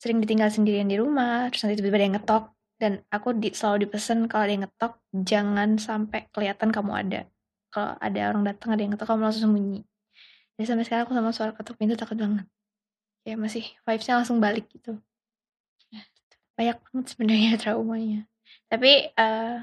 sering 0.00 0.18
ditinggal 0.20 0.50
sendirian 0.50 0.88
di 0.90 0.98
rumah, 0.98 1.46
terus 1.48 1.62
nanti 1.64 1.78
tiba-tiba 1.78 1.98
ada 2.00 2.06
yang 2.08 2.16
ngetok, 2.18 2.44
dan 2.82 2.92
aku 3.14 3.28
di 3.38 3.48
selalu 3.54 3.86
dipesen 3.86 4.26
kalau 4.26 4.42
ada 4.44 4.52
yang 4.52 4.64
ngetok, 4.66 4.92
jangan 5.14 5.70
sampai 5.78 6.26
kelihatan 6.34 6.74
kamu 6.74 6.92
ada. 6.92 7.20
Kalau 7.72 7.92
ada 8.06 8.20
orang 8.30 8.44
datang, 8.48 8.68
ada 8.72 8.80
yang 8.84 8.92
ngetok, 8.94 9.08
kamu 9.10 9.22
langsung 9.26 9.44
sembunyi. 9.50 9.80
Jadi 10.56 10.66
sampai 10.70 10.84
sekarang 10.86 11.04
aku 11.08 11.14
sama 11.18 11.30
suara 11.36 11.52
ketok 11.56 11.76
pintu 11.80 11.94
takut 11.98 12.18
banget. 12.20 12.46
Kayak 13.24 13.38
masih 13.44 13.64
vibes-nya 13.86 14.14
langsung 14.20 14.38
balik 14.44 14.66
gitu. 14.74 14.98
Banyak 16.56 16.76
banget 16.84 17.06
sebenarnya 17.12 17.50
traumanya. 17.62 18.20
Tapi, 18.70 19.12
eee 19.16 19.56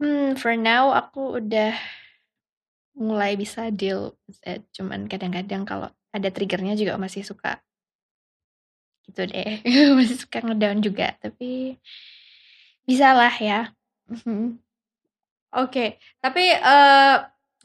hmm, 0.00 0.36
for 0.40 0.56
now 0.56 0.92
aku 0.96 1.36
udah 1.40 1.76
mulai 3.06 3.32
bisa 3.42 3.62
deal 3.80 4.02
with 4.26 4.40
it, 4.52 4.60
cuman 4.76 5.00
kadang-kadang 5.12 5.62
kalau 5.70 5.88
ada 6.16 6.28
trigger-nya 6.34 6.74
juga 6.80 6.94
masih 7.04 7.22
suka 7.30 7.52
gitu 9.06 9.20
deh, 9.32 9.50
masih 9.98 10.16
suka 10.22 10.38
nge-down 10.44 10.78
juga, 10.86 11.14
tapi 11.22 11.78
bisalah 12.86 13.32
ya. 13.40 13.72
Oke, 15.56 15.96
tapi, 16.20 16.52
eee, 16.52 17.16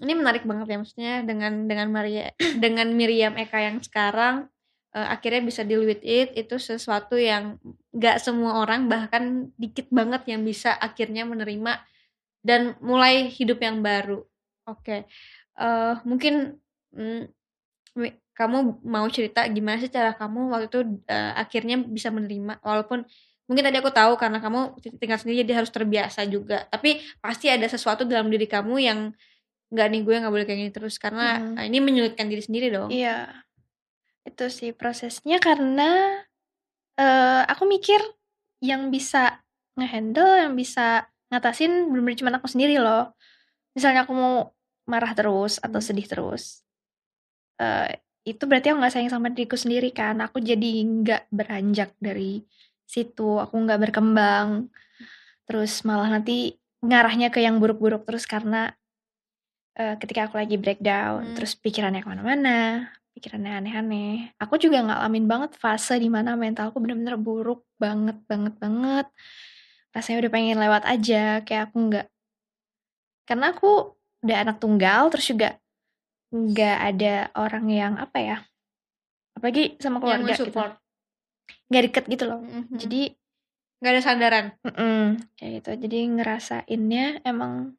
ini 0.01 0.13
menarik 0.15 0.47
banget 0.47 0.67
ya, 0.71 0.77
maksudnya 0.79 1.13
dengan 1.27 1.67
dengan 1.67 1.87
Maria 1.91 2.31
dengan 2.63 2.87
Miriam 2.95 3.35
Eka 3.35 3.59
yang 3.59 3.83
sekarang, 3.83 4.47
eee, 4.95 5.07
akhirnya 5.11 5.41
bisa 5.43 5.61
deal 5.67 5.83
with 5.83 5.99
it, 6.05 6.31
itu 6.39 6.55
sesuatu 6.55 7.19
yang 7.19 7.59
nggak 7.91 8.17
semua 8.23 8.63
orang, 8.63 8.87
bahkan 8.87 9.51
dikit 9.59 9.91
banget 9.91 10.23
yang 10.31 10.41
bisa 10.47 10.71
akhirnya 10.79 11.27
menerima 11.27 11.83
dan 12.45 12.75
mulai 12.83 13.29
hidup 13.31 13.59
yang 13.63 13.81
baru. 13.85 14.23
Oke, 14.69 15.05
eee, 15.59 15.93
mungkin, 16.07 16.57
mmm, 16.95 17.23
mi 17.99 18.09
kamu 18.37 18.81
mau 18.87 19.05
cerita 19.11 19.45
gimana 19.51 19.77
sih 19.83 19.91
cara 19.91 20.15
kamu 20.17 20.51
waktu 20.55 20.67
itu, 20.71 20.81
eee, 21.11 21.31
akhirnya 21.39 21.77
bisa 21.83 22.09
menerima 22.13 22.59
walaupun 22.65 23.05
mungkin 23.51 23.67
tadi 23.67 23.77
aku 23.83 23.91
tahu 23.91 24.15
karena 24.15 24.39
kamu 24.39 24.79
ti 24.79 24.87
tinggal 24.95 25.19
sendiri 25.19 25.43
jadi 25.43 25.59
harus 25.59 25.71
terbiasa 25.75 26.23
juga, 26.31 26.63
tapi 26.71 27.03
pasti 27.19 27.51
ada 27.51 27.67
sesuatu 27.67 28.07
dalam 28.07 28.31
diri 28.31 28.47
kamu 28.47 28.75
yang, 28.79 28.99
"Nggak 29.73 29.87
nih, 29.91 30.01
gue 30.07 30.15
nggak 30.23 30.33
boleh 30.33 30.45
kayak 30.47 30.59
gini 30.63 30.71
terus," 30.73 30.95
karena, 31.01 31.43
eee, 31.59 31.67
ini 31.71 31.79
menyulitkan 31.83 32.27
diri 32.31 32.43
sendiri 32.45 32.71
dong. 32.73 32.89
Iya. 32.93 33.43
Itu 34.27 34.47
sih 34.53 34.71
prosesnya 34.77 35.37
karena, 35.41 36.21
eee, 36.99 37.41
aku 37.49 37.63
mikir 37.69 37.99
yang 38.63 38.89
bisa 38.93 39.41
nge-handle, 39.79 40.31
yang 40.49 40.53
bisa 40.57 41.07
ngatasin 41.33 41.89
bener-bener 41.91 42.17
cuman 42.19 42.35
aku 42.41 42.47
sendiri 42.51 42.77
loh. 42.81 43.15
Misalnya 43.77 44.05
aku 44.07 44.13
mau 44.17 44.35
marah 44.89 45.13
terus 45.17 45.59
atau 45.63 45.79
Mmm. 45.81 45.87
sedih 45.87 46.07
terus, 46.09 46.63
eee, 47.61 47.99
itu 48.27 48.43
berarti 48.49 48.71
aku 48.73 48.77
nggak 48.83 48.93
sayang 48.93 49.11
sama 49.13 49.29
diriku 49.33 49.57
sendiri 49.59 49.89
kan, 49.95 50.19
aku 50.21 50.39
jadi 50.43 50.71
nggak 50.85 51.31
beranjak 51.33 51.93
dari 52.01 52.43
situ, 52.91 53.39
aku 53.43 53.55
nggak 53.63 53.79
berkembang, 53.89 54.67
terus 55.47 55.83
malah 55.87 56.09
nanti 56.11 56.59
ngarahnya 56.83 57.29
ke 57.33 57.39
yang 57.45 57.57
buruk-buruk 57.61 58.03
terus 58.09 58.25
karena 58.29 58.73
eee, 59.79 59.95
ketika 60.01 60.27
aku 60.27 60.35
lagi 60.41 60.55
breakdown, 60.59 61.31
Mmm. 61.31 61.35
terus 61.39 61.55
pikirannya 61.55 62.03
ke 62.03 62.09
mana-mana, 62.11 62.91
pikirannya 63.15 63.51
aneh-aneh. 63.63 64.35
Aku 64.43 64.59
juga 64.59 64.83
ngalamin 64.83 65.25
banget 65.31 65.51
fase 65.55 65.95
di 65.99 66.11
mana 66.11 66.35
mentalku 66.35 66.77
bener-bener 66.83 67.15
buruk 67.15 67.63
banget 67.79 68.17
banget 68.27 68.53
banget. 68.59 69.07
Rasanya 69.95 70.27
udah 70.27 70.31
pengen 70.31 70.57
lewat 70.59 70.83
aja, 70.87 71.43
kayak 71.47 71.71
aku 71.71 71.77
nggak 71.87 72.07
karena 73.27 73.55
aku 73.55 73.95
udah 74.27 74.37
anak 74.43 74.57
tunggal, 74.59 75.07
terus 75.13 75.25
juga 75.31 75.49
nggak 76.31 76.77
ada 76.95 77.15
orang 77.35 77.65
yang, 77.71 77.93
apa 77.99 78.17
ya, 78.19 78.37
apalagi 79.35 79.75
sama 79.79 79.99
Yang 79.99 80.03
keluarga 80.03 80.23
gitu, 80.23 80.43
nge-support. 80.47 80.73
Nggak 81.69 81.83
deket 81.89 82.03
gitu 82.09 82.23
loh. 82.27 82.39
Mhm 82.41 82.67
mhm. 82.69 82.79
Jadi 82.79 83.01
Nggak 83.81 83.93
ada 83.97 84.03
sandaran? 84.05 84.45
mhm, 84.61 85.05
kayak 85.41 85.51
gitu. 85.57 85.69
Jadi 85.89 85.97
ngerasainnya 86.13 87.25
emang 87.25 87.73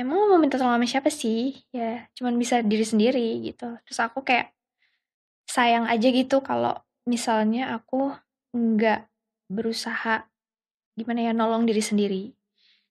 emang 0.00 0.16
mau 0.32 0.40
minta 0.40 0.56
tolong 0.56 0.80
sama 0.80 0.88
siapa 0.88 1.12
sih? 1.12 1.52
Ya 1.68 2.08
cuman 2.16 2.40
bisa 2.40 2.64
diri 2.64 2.84
sendiri 2.88 3.44
gitu. 3.44 3.76
Terus 3.84 4.00
aku 4.00 4.24
kayak 4.24 4.56
sayang 5.44 5.84
aja 5.84 6.08
gitu 6.08 6.40
kalau 6.40 6.80
misalnya 7.04 7.76
aku 7.76 8.14
nggak 8.56 9.04
berusaha, 9.52 10.24
gimana 10.96 11.28
ya, 11.28 11.32
nolong 11.36 11.66
diri 11.66 11.82
sendiri. 11.82 12.22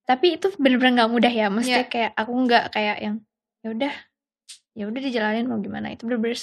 Tapi 0.05 0.37
itu 0.37 0.51
bener-bener 0.61 0.93
nggak 1.01 1.11
mudah 1.11 1.31
ya, 1.33 1.47
maksudnya 1.49 1.87
Iya. 1.87 1.91
kayak 1.91 2.11
aku 2.19 2.31
nggak 2.45 2.63
kayak 2.75 2.97
yang, 2.99 3.15
ya 3.63 3.67
udah 3.73 3.93
ya 4.77 4.83
udah 4.85 5.01
dijalanin 5.01 5.47
mau 5.49 5.57
gimana, 5.57 5.89
itu 5.89 6.03
bener-bener 6.05 6.37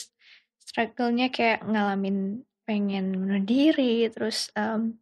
struggle-nya 0.59 1.31
kayak 1.31 1.63
ngalamin 1.63 2.43
pengen 2.69 3.15
bunuh 3.17 3.41
diri, 3.43 4.11
terus, 4.13 4.51
mmm, 4.59 4.99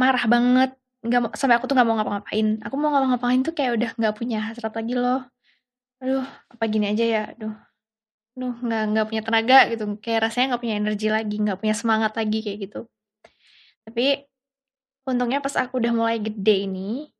marah 0.00 0.24
banget, 0.30 0.70
nggak 1.06 1.34
sampai 1.38 1.56
aku 1.58 1.66
tuh 1.70 1.76
nggak 1.78 1.88
mau 1.88 1.96
ngapa-ngapain. 2.00 2.48
Aku 2.66 2.74
mau 2.80 2.90
ngapa-ngapain 2.94 3.40
tuh 3.46 3.54
kayak 3.56 3.72
udah 3.78 3.90
nggak 3.98 4.14
punya 4.18 4.38
hasrat 4.46 4.72
lagi 4.76 4.94
loh. 4.98 5.20
Aduh, 6.02 6.24
apa 6.52 6.64
gini 6.70 6.86
aja 6.92 7.04
ya, 7.06 7.22
aduh 7.34 7.54
aduh 8.38 8.54
nggak 8.64 8.82
nggak 8.94 9.06
punya 9.10 9.22
tenaga 9.26 9.58
gitu, 9.72 9.84
kayak 10.00 10.20
rasanya 10.30 10.46
nggak 10.56 10.62
punya 10.64 10.76
energi 10.80 11.08
lagi, 11.12 11.36
nggak 11.42 11.58
punya 11.62 11.74
semangat 11.76 12.12
lagi, 12.16 12.38
kayak 12.46 12.58
gitu. 12.70 12.80
Tapi, 13.86 14.06
untungnya 15.08 15.40
pas 15.44 15.54
aku 15.58 15.80
udah 15.82 15.92
mulai 15.96 16.18
gede 16.22 16.66
ini 16.68 17.10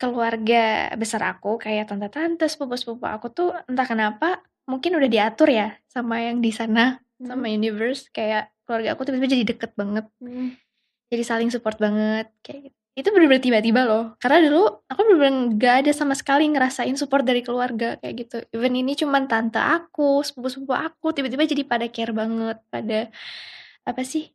keluarga 0.00 0.92
besar 1.00 1.24
aku 1.24 1.56
kayak 1.56 1.88
tante-tante, 1.88 2.44
sepupu-sepupu 2.52 3.08
aku 3.08 3.32
tuh 3.32 3.56
entah 3.64 3.88
kenapa 3.88 4.44
mungkin 4.68 4.92
udah 5.00 5.08
diatur 5.08 5.48
ya 5.48 5.72
sama 5.88 6.20
yang 6.20 6.44
di 6.44 6.52
sana, 6.52 7.00
sama 7.22 7.46
Mhm. 7.48 7.56
universe, 7.62 8.08
kayak 8.12 8.52
keluarga 8.68 8.94
aku 8.96 9.02
tiba-tiba 9.08 9.28
jadi 9.32 9.44
deket 9.56 9.72
banget. 9.78 10.06
Mhm. 10.22 10.56
Jadi 11.12 11.22
saling 11.26 11.50
support 11.54 11.78
banget, 11.80 12.28
kayak 12.44 12.70
gitu. 12.72 12.76
Itu 12.98 13.08
bener-bener 13.14 13.44
tiba-tiba 13.44 13.82
loh, 13.88 14.04
karena 14.20 14.38
dulu 14.50 14.82
aku 14.90 15.00
bener-bener 15.06 15.34
nggak 15.56 15.74
ada 15.86 15.92
sama 15.96 16.14
sekali 16.18 16.48
ngerasain 16.50 16.96
support 16.98 17.24
dari 17.28 17.40
keluarga, 17.46 17.96
kayak 18.02 18.14
gitu. 18.26 18.36
Even 18.56 18.74
ini 18.76 18.96
cuman 18.98 19.28
tante 19.30 19.60
aku, 19.62 20.20
sepupu-sepupu 20.26 20.74
aku, 20.76 21.12
tiba-tiba 21.16 21.44
jadi 21.48 21.64
pada 21.68 21.86
care 21.92 22.12
banget, 22.16 22.58
pada, 22.72 23.08
apa 23.86 24.02
sih, 24.04 24.28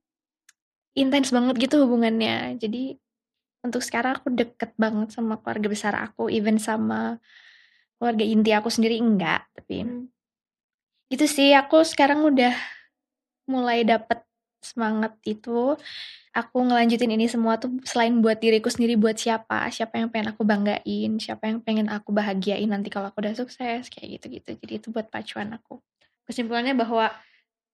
intens 0.97 1.31
banget 1.35 1.55
gitu 1.61 1.83
hubungannya. 1.87 2.57
Jadi, 2.61 2.97
untuk 3.65 3.81
sekarang 3.85 4.19
aku 4.21 4.29
deket 4.35 4.73
banget 4.79 5.13
sama 5.15 5.37
keluarga 5.41 5.67
besar 5.71 5.93
aku, 5.97 6.29
even 6.33 6.57
sama 6.61 7.17
keluarga 8.01 8.25
inti 8.27 8.51
aku 8.55 8.69
sendiri 8.73 8.97
enggak, 9.01 9.47
tapi 9.57 9.85
Mmm. 9.87 10.07
Gitu 11.11 11.25
sih, 11.27 11.51
aku 11.51 11.83
sekarang 11.83 12.23
udah 12.23 12.55
mulai 13.51 13.83
dapet 13.83 14.23
semangat 14.63 15.17
itu, 15.27 15.75
aku 16.31 16.57
ngelanjutin 16.63 17.11
ini 17.17 17.25
semua 17.27 17.57
tuh 17.57 17.73
selain 17.83 18.13
buat 18.23 18.37
diriku 18.39 18.69
sendiri, 18.71 18.95
buat 18.95 19.17
siapa, 19.17 19.67
siapa 19.73 19.97
yang 19.99 20.07
pengen 20.13 20.31
aku 20.31 20.45
banggain, 20.47 21.11
siapa 21.19 21.49
yang 21.49 21.59
pengen 21.59 21.89
aku 21.91 22.13
bahagiain 22.15 22.69
nanti 22.69 22.87
kalau 22.93 23.09
aku 23.11 23.19
udah 23.25 23.33
sukses, 23.35 23.89
kayak 23.91 24.07
gitu-gitu. 24.21 24.55
Jadi 24.55 24.73
itu 24.79 24.87
buat 24.93 25.09
pacuan 25.11 25.51
aku. 25.57 25.81
Kesimpulannya 26.29 26.77
bahwa 26.77 27.11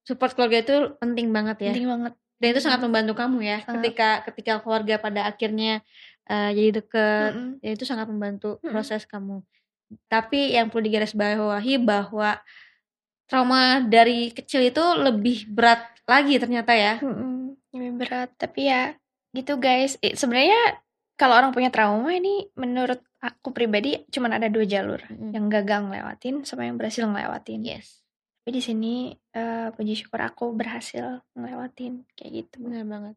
support 0.08 0.34
keluarga 0.34 0.64
itu 0.64 0.76
penting 0.98 1.30
banget 1.36 1.58
ya? 1.62 1.72
Penting 1.76 1.90
banget 1.92 2.14
Dan 2.38 2.48
itu 2.54 2.62
sangat 2.62 2.82
membantu 2.86 3.14
kamu 3.18 3.38
ya, 3.44 3.58
Sangat. 3.66 3.74
ketika 3.82 4.10
ketika 4.30 4.54
keluarga 4.62 4.96
pada 5.02 5.26
akhirnya, 5.26 5.82
eee, 6.30 6.50
jadi 6.54 6.70
deket, 6.82 7.32
Mhm. 7.34 7.52
ya 7.66 7.70
itu 7.74 7.84
sangat 7.84 8.08
membantu 8.08 8.62
proses 8.62 9.04
kamu. 9.10 9.42
Tapi 10.06 10.54
yang 10.54 10.70
perlu 10.70 10.86
digarisbawahi 10.86 11.82
bahwa 11.82 12.38
trauma 13.28 13.84
dari 13.84 14.32
kecil 14.32 14.72
itu 14.72 14.82
lebih 14.96 15.52
berat 15.52 15.84
lagi 16.08 16.40
ternyata 16.40 16.72
ya? 16.74 16.98
Mhm, 17.04 17.60
lebih 17.76 17.92
berat. 18.00 18.30
Tapi 18.40 18.72
ya 18.72 18.96
gitu 19.36 19.60
guys, 19.60 20.00
i 20.02 20.16
sebenarnya 20.16 20.80
kalau 21.20 21.36
orang 21.36 21.52
punya 21.52 21.68
trauma 21.70 22.10
ini 22.16 22.48
menurut 22.56 23.04
aku 23.20 23.52
pribadi 23.52 24.08
cuman 24.08 24.40
ada 24.40 24.48
dua 24.48 24.64
jalur, 24.64 25.02
Mm-mm. 25.12 25.36
yang 25.36 25.52
gagal 25.52 25.90
ngelewatin 25.90 26.48
sama 26.48 26.66
yang 26.66 26.80
berhasil 26.80 27.04
ngelewatin. 27.04 27.62
Yes, 27.66 28.02
Tapi 28.42 28.50
di 28.56 28.62
sini 28.64 28.94
eh, 29.36 29.68
puji 29.76 29.94
syukur 29.98 30.24
aku 30.24 30.56
berhasil 30.56 31.22
ngelewatin 31.36 32.08
kayak 32.16 32.32
gitu. 32.32 32.64
benar 32.64 32.88
banget. 32.88 33.16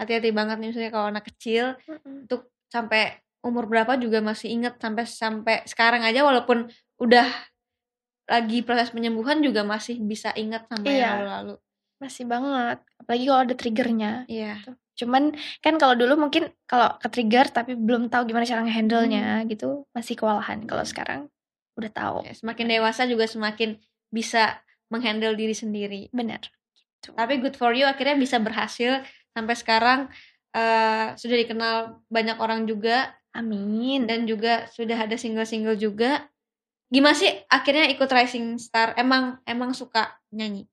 Hati-hati 0.00 0.30
banget 0.34 0.56
nih 0.58 0.68
misalnya 0.72 0.92
kalau 0.92 1.06
anak 1.12 1.24
kecil 1.30 1.78
Mm-mm. 1.86 2.26
untuk 2.26 2.50
sampai 2.72 3.20
umur 3.44 3.68
berapa 3.68 3.94
juga 4.00 4.18
masih 4.24 4.54
inget 4.54 4.74
sampai 4.80 5.04
sampai 5.04 5.56
sekarang 5.68 6.02
aja 6.02 6.24
walaupun 6.24 6.70
udah 6.98 7.26
lagi 8.32 8.64
proses 8.64 8.88
penyembuhan 8.88 9.44
juga 9.44 9.60
masih 9.60 10.00
bisa 10.00 10.32
ingat 10.32 10.64
sampai 10.72 10.88
yang 10.88 10.96
Iya. 10.96 11.10
lalu-lalu. 11.20 11.54
Masih 12.00 12.24
banget, 12.24 12.78
apalagi 12.96 13.24
kalau 13.28 13.40
ada 13.44 13.54
triggernya. 13.54 14.12
Iya. 14.26 14.54
Cuman 14.96 15.36
kan 15.60 15.74
kalau 15.76 15.92
dulu 15.92 16.16
mungkin 16.18 16.48
kalau 16.64 16.96
ke 16.96 17.08
trigger 17.12 17.46
tapi 17.48 17.76
belum 17.76 18.08
tahu 18.08 18.24
gimana 18.24 18.48
cara 18.48 18.64
Hmm. 18.64 18.72
ngehandle-nya 18.72 19.44
gitu 19.46 19.84
masih 19.92 20.16
kewalahan. 20.16 20.64
Kalau 20.64 20.84
sekarang 20.88 21.20
udah 21.76 21.92
tahu. 21.92 22.16
Ya, 22.24 22.32
semakin 22.32 22.66
dewasa 22.68 23.04
juga 23.04 23.28
semakin 23.28 23.76
bisa 24.08 24.60
menghandle 24.88 25.36
diri 25.36 25.52
sendiri. 25.52 26.02
Bener. 26.12 26.40
Gitu. 27.00 27.12
Tapi 27.12 27.40
good 27.40 27.56
for 27.56 27.72
you 27.72 27.84
akhirnya 27.84 28.16
bisa 28.16 28.40
berhasil 28.40 29.04
sampai 29.32 29.54
sekarang 29.56 30.00
eh, 30.52 31.16
sudah 31.16 31.36
dikenal 31.40 31.76
banyak 32.12 32.36
orang 32.36 32.68
juga 32.68 33.16
Amin. 33.32 34.04
dan 34.04 34.28
juga 34.28 34.68
sudah 34.68 35.00
ada 35.00 35.16
single-single 35.16 35.80
juga. 35.80 36.28
Gimana 36.92 37.16
sih 37.16 37.32
akhirnya 37.48 37.88
ikut 37.88 38.04
Rising 38.04 38.60
Star? 38.60 38.92
Emang 39.00 39.40
emang 39.48 39.72
suka 39.72 40.12
nyanyi? 40.28 40.68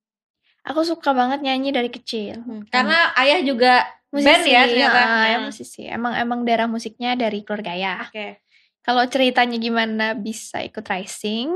Aku 0.68 0.84
suka 0.84 1.16
banget 1.16 1.40
nyanyi 1.40 1.72
dari 1.72 1.88
kecil. 1.88 2.44
Hmm, 2.44 2.68
Karena 2.68 3.16
ayah 3.16 3.40
juga 3.40 3.88
musisi 4.12 4.28
band 4.28 4.44
ya 4.44 4.62
ternyata. 4.68 5.00
ya 5.00 5.38
Hmm. 5.40 5.46
musisi. 5.48 5.82
Emang 5.88 6.14
emang 6.20 6.40
darah 6.44 6.68
musiknya 6.68 7.16
dari 7.16 7.40
keluarga 7.48 7.72
ya. 7.72 8.04
Oke. 8.04 8.44
Kalau 8.84 9.08
ceritanya 9.08 9.56
gimana 9.56 10.12
bisa 10.12 10.60
ikut 10.60 10.84
rising? 10.84 11.56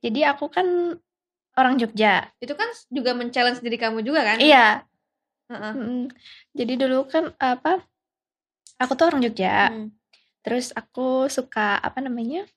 Jadi 0.00 0.20
aku 0.24 0.48
kan 0.48 0.96
orang 1.54 1.76
Jogja. 1.76 2.32
Itu 2.40 2.56
kan 2.56 2.66
juga 2.88 3.12
men-challenge 3.12 3.60
diri 3.60 3.76
kamu 3.76 4.00
juga 4.00 4.24
kan? 4.24 4.40
Iya. 4.40 4.88
Heeh. 5.52 5.72
mm-mm. 5.76 6.02
Jadi 6.56 6.72
dulu 6.80 7.04
kan 7.04 7.36
apa? 7.36 7.84
Aku 8.80 8.96
tuh 8.96 9.12
orang 9.12 9.20
Jogja. 9.20 9.68
Hmm. 9.68 9.92
Terus 10.40 10.72
aku 10.72 11.28
suka 11.28 11.76
apa 11.76 12.00
namanya? 12.00 12.48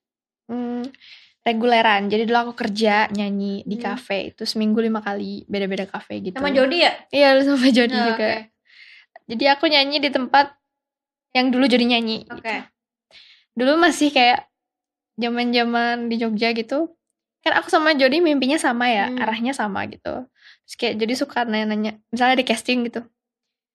Hmm, 0.47 0.83
reguleran. 1.43 2.07
Jadi 2.07 2.23
dulu 2.23 2.37
aku 2.49 2.53
kerja 2.57 3.07
nyanyi 3.09 3.63
di 3.63 3.75
Hmm. 3.75 3.83
kafe 3.93 4.31
itu 4.31 4.43
seminggu 4.43 4.79
lima 4.79 4.99
kali 4.99 5.43
beda-beda 5.45 5.83
kafe 5.83 6.19
gitu. 6.19 6.35
Sama 6.35 6.51
Jody 6.51 6.83
ya? 6.83 6.91
Iya, 7.11 7.29
sama 7.43 7.67
Jody 7.67 7.93
Oh, 7.93 8.05
juga. 8.11 8.27
Oke. 8.27 8.33
Jadi 9.27 9.43
aku 9.47 9.65
nyanyi 9.67 9.97
di 9.99 10.09
tempat 10.09 10.55
yang 11.31 11.51
dulu 11.51 11.67
Jody 11.67 11.85
nyanyi. 11.85 12.17
Oke. 12.27 12.41
gitu. 12.41 12.63
Dulu 13.57 13.73
masih 13.75 14.09
kayak 14.09 14.47
zaman-zaman 15.15 16.07
di 16.07 16.15
Jogja 16.15 16.53
gitu. 16.53 16.93
Kan 17.41 17.53
aku 17.55 17.67
sama 17.67 17.95
Jody 17.95 18.19
mimpinya 18.19 18.55
sama 18.55 18.87
ya, 18.87 19.07
Hmm. 19.07 19.17
arahnya 19.17 19.51
sama 19.51 19.87
gitu. 19.87 20.27
Terus 20.63 20.75
kayak 20.75 20.93
Jody 20.99 21.15
suka 21.15 21.43
nanya-nanya, 21.43 21.97
misalnya 22.11 22.37
di 22.37 22.45
casting 22.45 22.85
gitu. 22.85 23.01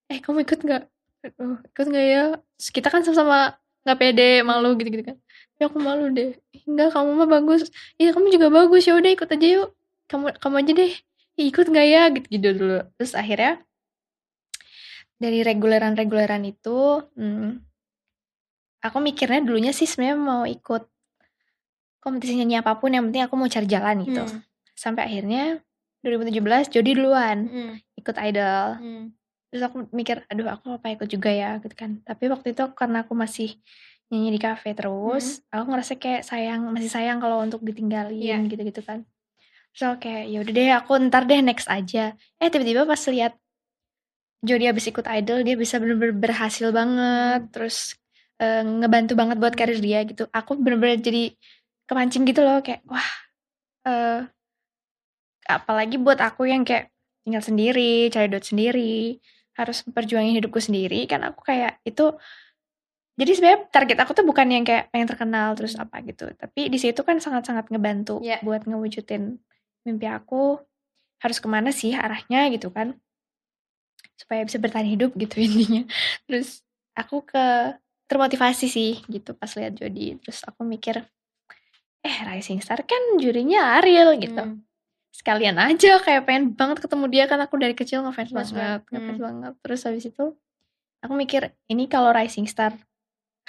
Eh, 0.07 0.21
kamu 0.21 0.45
ikut 0.45 0.61
nggak? 0.61 0.83
Aduh, 1.25 1.57
ikut 1.65 1.87
nggak 1.89 2.05
ya? 2.07 2.25
Terus 2.59 2.69
kita 2.71 2.89
kan 2.93 3.01
sama-sama 3.01 3.57
nggak 3.83 3.99
pede, 3.99 4.31
malu 4.45 4.77
gitu-gitu 4.77 5.03
kan. 5.03 5.17
Ya 5.63 5.71
aku 5.71 5.79
malu 5.79 6.11
deh. 6.11 6.35
"Ih, 6.51 6.63
Enggak, 6.67 6.91
kamu 6.91 7.11
mah 7.23 7.29
bagus. 7.31 7.71
Iya, 7.95 8.11
kamu 8.11 8.35
juga 8.35 8.49
bagus. 8.51 8.83
Ya 8.83 8.99
udah 8.99 9.11
ikut 9.15 9.29
aja 9.31 9.47
yuk. 9.47 9.69
Kamu 10.11 10.35
kamu 10.43 10.55
aja 10.67 10.73
deh. 10.75 10.93
"Ih, 11.39 11.47
Ikut 11.55 11.67
nggak 11.71 11.87
ya? 11.87 12.03
Gitu-gitu 12.11 12.49
dulu. 12.59 12.79
Terus 12.99 13.13
akhirnya 13.15 13.63
dari 15.23 15.47
reguleran-reguleran 15.47 16.43
itu, 16.43 17.07
hmm, 17.15 17.63
aku 18.83 18.99
mikirnya 18.99 19.39
dulunya 19.47 19.71
sih 19.71 19.87
sebenarnya 19.87 20.19
mau 20.19 20.43
ikut 20.43 20.83
kompetisi 22.03 22.35
nyanyi 22.43 22.59
apa 22.59 22.75
pun, 22.83 22.91
yang 22.91 23.07
penting 23.07 23.23
aku 23.23 23.35
mau 23.39 23.47
cari 23.47 23.67
jalan 23.71 24.03
gitu. 24.03 24.27
Hmm. 24.27 24.43
Sampai 24.75 25.07
akhirnya 25.07 25.63
2017 26.03 26.67
Jody 26.75 26.99
duluan 26.99 27.47
Hmm. 27.47 27.75
ikut 27.95 28.17
idol. 28.19 28.67
Hmm. 28.83 29.05
Terus 29.55 29.63
aku 29.63 29.87
mikir, 29.95 30.27
aduh 30.27 30.49
aku 30.51 30.75
apa 30.75 30.91
ikut 30.91 31.07
juga 31.07 31.31
ya 31.31 31.63
gitu 31.63 31.75
kan. 31.79 32.03
Tapi 32.03 32.27
waktu 32.27 32.59
itu 32.59 32.65
karena 32.75 33.07
aku 33.07 33.15
masih 33.15 33.55
nyanyi 34.13 34.37
di 34.37 34.41
kafe 34.45 34.77
terus, 34.77 35.41
aku 35.49 35.73
ngerasa 35.73 35.97
kayak 35.97 36.23
sayang, 36.29 36.69
masih 36.69 36.93
sayang 36.93 37.17
kalau 37.17 37.41
untuk 37.41 37.65
ditinggalin 37.65 38.21
Iya. 38.21 38.37
gitu-gitu 38.45 38.85
kan. 38.85 39.09
Aku 39.73 39.97
kayak 40.05 40.29
ya 40.29 40.39
udah 40.45 40.53
deh 40.53 40.69
aku 40.77 40.91
ntar 41.09 41.25
deh 41.25 41.41
next 41.41 41.65
aja. 41.73 42.13
Eh 42.37 42.49
tiba-tiba 42.53 42.85
pas 42.85 43.01
lihat 43.09 43.33
Jody 44.45 44.69
habis 44.69 44.85
ikut 44.91 45.07
idol 45.09 45.47
dia 45.47 45.57
bisa 45.57 45.81
bener-bener 45.81 46.13
berhasil 46.13 46.69
banget, 46.75 47.41
terus 47.55 47.97
eh, 48.43 48.61
ngebantu 48.61 49.17
banget 49.17 49.37
buat 49.41 49.55
karir 49.57 49.81
dia 49.81 50.05
gitu. 50.05 50.29
Aku 50.29 50.61
bener-bener 50.61 51.01
jadi 51.01 51.33
kepancing 51.89 52.29
gitu 52.29 52.45
loh 52.45 52.61
kayak 52.61 52.85
wah 52.85 53.09
eh 53.89 54.29
apalagi 55.49 55.97
buat 55.99 56.21
aku 56.23 56.47
yang 56.47 56.63
kayak 56.63 56.93
tinggal 57.27 57.43
sendiri, 57.43 58.11
cari 58.11 58.27
duit 58.31 58.47
sendiri, 58.47 59.19
harus 59.59 59.83
perjuangin 59.87 60.39
hidupku 60.39 60.59
sendiri 60.63 61.05
kan 61.11 61.21
aku 61.29 61.45
kayak 61.45 61.79
itu 61.85 62.15
jadi 63.13 63.31
sebenarnya 63.31 63.61
target 63.69 63.99
aku 63.99 64.13
tuh 64.13 64.25
bukan 64.25 64.47
yang 64.47 64.65
kayak 64.65 64.89
pengen 64.89 65.05
terkenal 65.07 65.53
terus 65.53 65.77
apa 65.77 66.01
gitu 66.01 66.33
tapi 66.33 66.67
di 66.67 66.77
situ 66.77 67.01
kan 67.01 67.17
sangat-sangat 67.17 67.69
ngebantu 67.69 68.19
Iya. 68.19 68.41
buat 68.41 68.65
ngewujudin 68.65 69.37
mimpi 69.83 70.07
aku 70.07 70.57
harus 71.19 71.39
ke 71.39 71.47
mana 71.47 71.71
sih 71.71 71.93
arahnya 71.93 72.49
gitu 72.49 72.69
kan 72.69 72.97
supaya 74.15 74.43
bisa 74.43 74.57
bertahan 74.57 74.87
hidup 74.87 75.13
gitu 75.15 75.39
intinya 75.45 75.83
terus 76.25 76.63
aku 76.95 77.23
ke 77.23 77.75
termotivasi 78.07 78.67
sih 78.67 79.01
gitu 79.07 79.33
pas 79.33 79.49
lihat 79.53 79.73
Jody 79.75 80.17
terus 80.19 80.41
aku 80.43 80.63
mikir 80.63 81.01
eh 82.03 82.17
Rising 82.25 82.61
Star 82.61 82.83
kan 82.83 83.01
jurinya 83.17 83.79
Ariel 83.79 84.17
gitu 84.17 84.37
Hmm. 84.37 84.65
sekalian 85.13 85.57
aja 85.57 85.97
kayak 85.99 86.25
pengen 86.25 86.45
banget 86.53 86.81
ketemu 86.81 87.05
dia 87.07 87.25
kan 87.27 87.37
aku 87.39 87.55
dari 87.55 87.73
kecil 87.73 88.01
ngefans 88.01 88.33
Ngefans 88.33 88.51
banget 88.51 88.81
banget. 88.81 88.81
ngefans 88.91 89.13
Hmm. 89.13 89.25
banget 89.25 89.53
terus 89.61 89.81
habis 89.83 90.05
itu 90.07 90.25
aku 90.99 91.13
mikir 91.15 91.43
ini 91.67 91.85
kalau 91.85 92.11
Rising 92.11 92.45
Star 92.45 92.73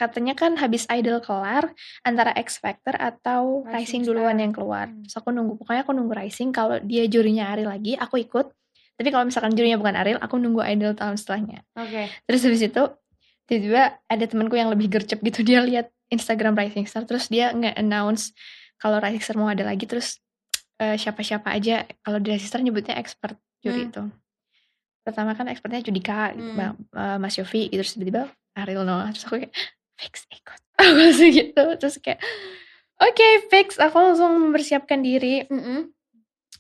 katanya 0.04 0.34
kan 0.34 0.56
habis 0.56 0.84
Idol 0.88 1.18
kelar 1.20 1.72
antara 2.02 2.36
X 2.36 2.60
Factor 2.60 2.92
atau 2.94 3.64
Rising 3.64 3.72
Rising, 3.72 4.02
duluan 4.04 4.36
Star. 4.36 4.44
yang 4.44 4.52
keluar 4.52 4.86
Hmm. 4.88 5.02
terus 5.02 5.16
aku 5.16 5.30
nunggu 5.30 5.54
pokoknya 5.56 5.82
aku 5.82 5.92
nunggu 5.92 6.14
Rising 6.14 6.50
kalau 6.52 6.76
dia 6.80 7.04
jurinya 7.06 7.48
Ariel 7.50 7.70
lagi 7.70 7.96
aku 7.96 8.20
ikut 8.20 8.52
tapi 8.94 9.10
kalau 9.10 9.24
misalkan 9.24 9.52
jurinya 9.52 9.76
bukan 9.76 9.96
Ariel 9.96 10.20
aku 10.20 10.36
nunggu 10.36 10.62
Idol 10.66 10.94
tahun 10.94 11.16
setelahnya 11.16 11.64
Oke. 11.74 12.12
terus 12.24 12.42
habis 12.42 12.62
itu 12.62 12.84
tiba-tiba 13.44 13.84
ada 14.04 14.26
temanku 14.26 14.54
yang 14.54 14.68
lebih 14.68 14.88
gercep 14.90 15.20
gitu 15.20 15.42
dia 15.42 15.60
lihat 15.60 15.88
Instagram 16.08 16.54
Rising 16.54 16.86
Star 16.86 17.04
terus 17.04 17.28
dia 17.28 17.52
nge-announce 17.52 18.32
kalau 18.78 18.98
Rising 18.98 19.20
Star 19.20 19.36
mau 19.36 19.48
ada 19.48 19.64
lagi 19.64 19.84
terus 19.84 20.20
eh, 20.76 20.94
siapa-siapa 20.94 21.50
aja 21.50 21.84
kalau 22.00 22.18
di 22.18 22.30
Rising 22.30 22.50
Star 22.50 22.62
nyebutnya 22.62 22.94
expert 22.94 23.34
juri 23.60 23.84
Hmm. 23.84 23.90
itu 23.90 24.04
pertama 25.02 25.34
kan 25.34 25.46
expertnya 25.46 25.82
Judika 25.82 26.32
gitu, 26.32 26.48
Hmm. 26.48 26.58
Bang- 26.58 26.80
eh, 26.92 27.18
Mas 27.18 27.36
Yofi 27.36 27.68
gitu 27.68 27.82
terus 27.82 27.94
tiba-tiba 27.94 28.24
Ariel 28.54 28.84
Noah 28.84 29.10
terus 29.10 29.26
aku 29.26 29.36
kayak 29.38 29.52
fix 29.96 30.26
ikut 30.30 30.60
aku 30.80 30.94
langsung 30.98 31.30
gitu 31.30 31.64
terus 31.78 31.96
kayak 31.98 32.20
oke 32.98 33.28
fix 33.48 33.78
aku 33.78 33.96
langsung 33.96 34.32
mempersiapkan 34.40 35.00
diri 35.00 35.46
Mm-mm. 35.48 35.90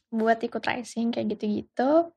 buat 0.09 0.37
ikut 0.37 0.61
racing 0.61 1.09
kayak 1.09 1.33
gitu-gitu. 1.33 2.13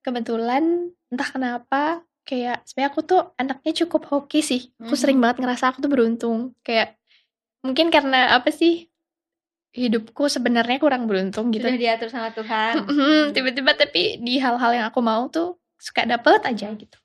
Kebetulan 0.00 0.64
entah 1.08 1.28
kenapa 1.28 1.82
kayak 2.24 2.64
sebenarnya 2.64 2.90
aku 2.92 3.00
tuh 3.02 3.20
anaknya 3.36 3.72
cukup 3.84 4.08
hoki 4.08 4.40
sih. 4.40 4.72
Aku 4.80 4.92
Mhm. 4.92 5.00
sering 5.00 5.18
banget 5.20 5.44
ngerasa 5.44 5.68
aku 5.68 5.80
tuh 5.80 5.92
beruntung. 5.92 6.56
Kayak 6.60 6.96
mungkin 7.60 7.88
karena 7.88 8.32
apa 8.32 8.48
sih? 8.48 8.88
Hidupku 9.72 10.28
sebenarnya 10.28 10.78
kurang 10.78 11.04
beruntung 11.04 11.50
gitu. 11.50 11.66
Sudah 11.66 11.76
diatur 11.76 12.08
sama 12.08 12.30
Tuhan. 12.30 12.84
Tiba-tiba 13.32 13.72
tapi 13.74 14.20
di 14.20 14.40
hal-hal 14.40 14.70
yang 14.72 14.86
aku 14.88 15.00
mau 15.00 15.28
tuh 15.28 15.60
suka 15.76 16.04
dapet 16.04 16.40
aja 16.44 16.72
gitu. 16.72 16.96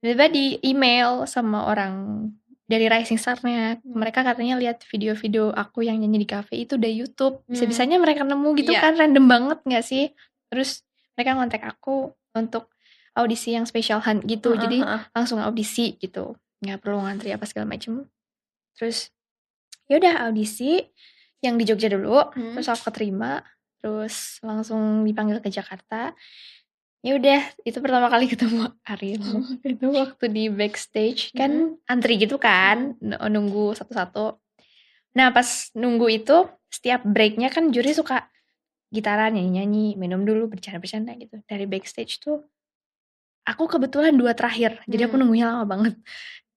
Tiba-tiba 0.00 0.26
di 0.30 0.46
email 0.62 1.24
sama 1.26 1.66
orang 1.66 2.28
dari 2.66 2.90
Rising 2.90 3.16
Star-nya. 3.16 3.78
Mereka 3.82 4.26
katanya 4.26 4.58
lihat 4.58 4.82
video-video 4.90 5.54
aku 5.54 5.86
yang 5.86 6.02
nyanyi 6.02 6.26
di 6.26 6.28
cafe 6.28 6.66
itu 6.66 6.74
dari 6.74 6.98
YouTube. 6.98 7.46
Hmm. 7.46 7.54
Bisa-bisanya 7.54 7.96
mereka 8.02 8.26
nemu 8.26 8.48
gitu 8.58 8.74
Iya. 8.74 8.82
kan 8.82 8.92
random 8.98 9.24
banget 9.30 9.58
gak 9.64 9.84
sih? 9.86 10.10
Terus 10.50 10.82
mereka 11.14 11.38
ngontak 11.38 11.62
aku 11.62 12.10
untuk 12.34 12.74
audisi 13.16 13.54
yang 13.54 13.64
special 13.64 14.02
hunt 14.02 14.26
gitu. 14.26 14.52
Heeh, 14.52 14.60
Jadi 14.60 14.78
heeh. 14.82 15.02
langsung 15.14 15.38
audisi 15.40 15.96
gitu. 15.96 16.36
Nggak 16.60 16.78
perlu 16.84 17.00
ngantri 17.00 17.32
apa 17.32 17.46
segala 17.48 17.70
macem. 17.70 18.04
Terus 18.76 19.08
ya 19.88 19.96
udah 19.96 20.28
audisi 20.28 20.82
yang 21.40 21.56
di 21.56 21.64
Jogja 21.64 21.88
dulu. 21.88 22.18
Hmm. 22.34 22.52
Terus 22.58 22.68
aku 22.68 22.90
keterima. 22.92 23.40
Terus 23.80 24.42
langsung 24.42 25.06
dipanggil 25.06 25.38
ke 25.38 25.48
Jakarta. 25.48 26.12
Ya 27.06 27.14
udah, 27.14 27.38
itu 27.62 27.78
pertama 27.78 28.10
kali 28.10 28.26
ketemu 28.26 28.66
Ariel. 28.82 29.22
itu 29.62 29.86
waktu 29.94 30.24
di 30.26 30.44
backstage 30.50 31.30
kan 31.32 31.78
antri 31.86 32.18
gitu 32.18 32.34
kan, 32.34 32.98
n- 32.98 33.14
nunggu 33.30 33.72
satu-satu. 33.72 34.34
Nah 35.14 35.30
pas 35.30 35.46
nunggu 35.72 36.10
itu 36.12 36.36
setiap 36.66 37.06
breaknya 37.06 37.46
kan 37.46 37.70
juri 37.70 37.94
suka 37.94 38.26
gitaran 38.90 39.32
nyanyi-nyanyi, 39.32 39.94
minum 39.94 40.26
dulu 40.26 40.50
bercanda-bercanda 40.50 41.14
gitu. 41.14 41.38
Dari 41.46 41.64
backstage 41.64 42.18
tuh 42.18 42.42
aku 43.44 43.70
kebetulan 43.70 44.10
dua 44.12 44.34
terakhir, 44.34 44.82
jadi 44.84 45.06
aku 45.06 45.14
Hmm. 45.14 45.22
nunggunya 45.22 45.46
lama 45.46 45.62
banget. 45.64 45.94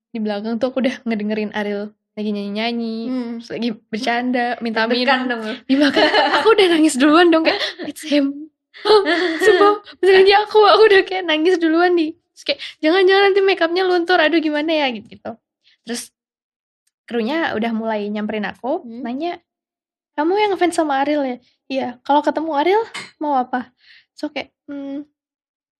Di 0.09 0.17
belakang 0.17 0.57
tuh 0.57 0.73
aku 0.73 0.81
udah 0.81 1.05
ngedengerin 1.05 1.53
Ariel 1.53 1.93
lagi 2.17 2.29
nyanyi-nyanyi, 2.33 2.97
Hmm. 3.05 3.31
terus 3.37 3.49
lagi 3.53 3.69
bercanda, 3.85 4.57
minta 4.59 4.89
minum 4.89 5.29
dong 5.29 5.41
di 5.63 5.73
belakang. 5.77 6.03
Aku 6.41 6.51
udah 6.51 6.67
nangis 6.67 6.97
duluan 6.97 7.29
dong 7.29 7.45
kayak 7.45 7.61
it's 7.85 8.01
him. 8.01 8.49
Sumpah, 9.45 9.71
beneran 9.99 10.23
dia 10.25 10.37
aku, 10.43 10.59
aku 10.63 10.83
udah 10.89 11.01
kayak 11.05 11.23
nangis 11.27 11.55
duluan 11.59 11.93
nih. 11.95 12.15
Terus 12.35 12.43
kayak 12.45 12.59
jangan-jangan 12.79 13.23
nanti 13.31 13.39
makeupnya 13.43 13.83
luntur, 13.83 14.17
aduh 14.19 14.39
gimana 14.39 14.71
ya 14.71 14.87
gitu 14.95 15.07
gitu. 15.11 15.31
Terus 15.85 16.11
krunya 17.09 17.51
udah 17.57 17.71
mulai 17.73 18.05
nyamperin 18.07 18.45
aku, 18.45 18.85
Hmm. 18.85 19.01
nanya 19.03 19.41
kamu 20.15 20.35
yang 20.35 20.51
ngefans 20.53 20.75
sama 20.75 20.99
Ariel 21.01 21.23
ya? 21.23 21.37
Iya. 21.71 21.87
Kalau 22.03 22.19
ketemu 22.19 22.51
Ariel 22.55 22.83
mau 23.23 23.39
apa? 23.39 23.71
So 24.15 24.27
kayak 24.27 24.51
hmm, 24.67 25.07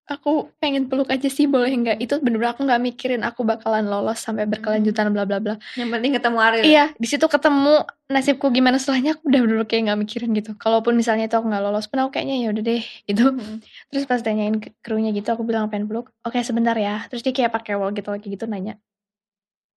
aku 0.09 0.49
pengen 0.57 0.89
peluk 0.89 1.07
aja 1.13 1.29
sih 1.29 1.45
boleh 1.45 1.69
nggak? 1.69 1.97
Itu 2.01 2.17
bener-bener 2.19 2.57
aku 2.57 2.65
nggak 2.65 2.81
mikirin 2.81 3.21
aku 3.21 3.45
bakalan 3.45 3.85
lolos 3.85 4.19
sampai 4.19 4.49
berkelanjutan 4.49 5.13
bla 5.13 5.23
bla 5.29 5.37
bla. 5.37 5.55
Yang 5.77 5.89
penting 5.93 6.11
ketemu 6.17 6.37
Ariel. 6.41 6.65
Iya, 6.65 6.85
di 6.97 7.07
situ 7.07 7.25
ketemu 7.29 7.85
nasibku 8.09 8.49
gimana 8.49 8.81
setelahnya 8.81 9.15
aku 9.15 9.29
udah 9.29 9.39
bener 9.45 9.57
kayak 9.69 9.81
nggak 9.89 9.99
mikirin 10.01 10.29
gitu. 10.33 10.51
Kalaupun 10.57 10.97
misalnya 10.97 11.29
itu 11.29 11.37
aku 11.37 11.47
nggak 11.47 11.63
lolos 11.63 11.85
pun 11.85 11.97
aku 12.01 12.09
kayaknya 12.17 12.35
ya 12.41 12.47
udah 12.49 12.63
deh 12.65 12.83
gitu. 13.05 13.23
Hmm. 13.29 13.57
Terus 13.93 14.03
pas 14.09 14.19
tanyain 14.19 14.57
ke 14.57 14.73
krunya 14.81 15.13
gitu 15.13 15.29
aku 15.29 15.45
bilang 15.45 15.69
pengen 15.69 15.85
peluk. 15.85 16.09
Oke 16.25 16.41
sebentar 16.41 16.73
ya. 16.73 17.05
Terus 17.07 17.21
dia 17.21 17.33
kayak 17.33 17.53
pakai 17.53 17.77
wall 17.77 17.93
gitu 17.93 18.09
lagi 18.09 18.27
gitu 18.27 18.49
nanya. 18.49 18.81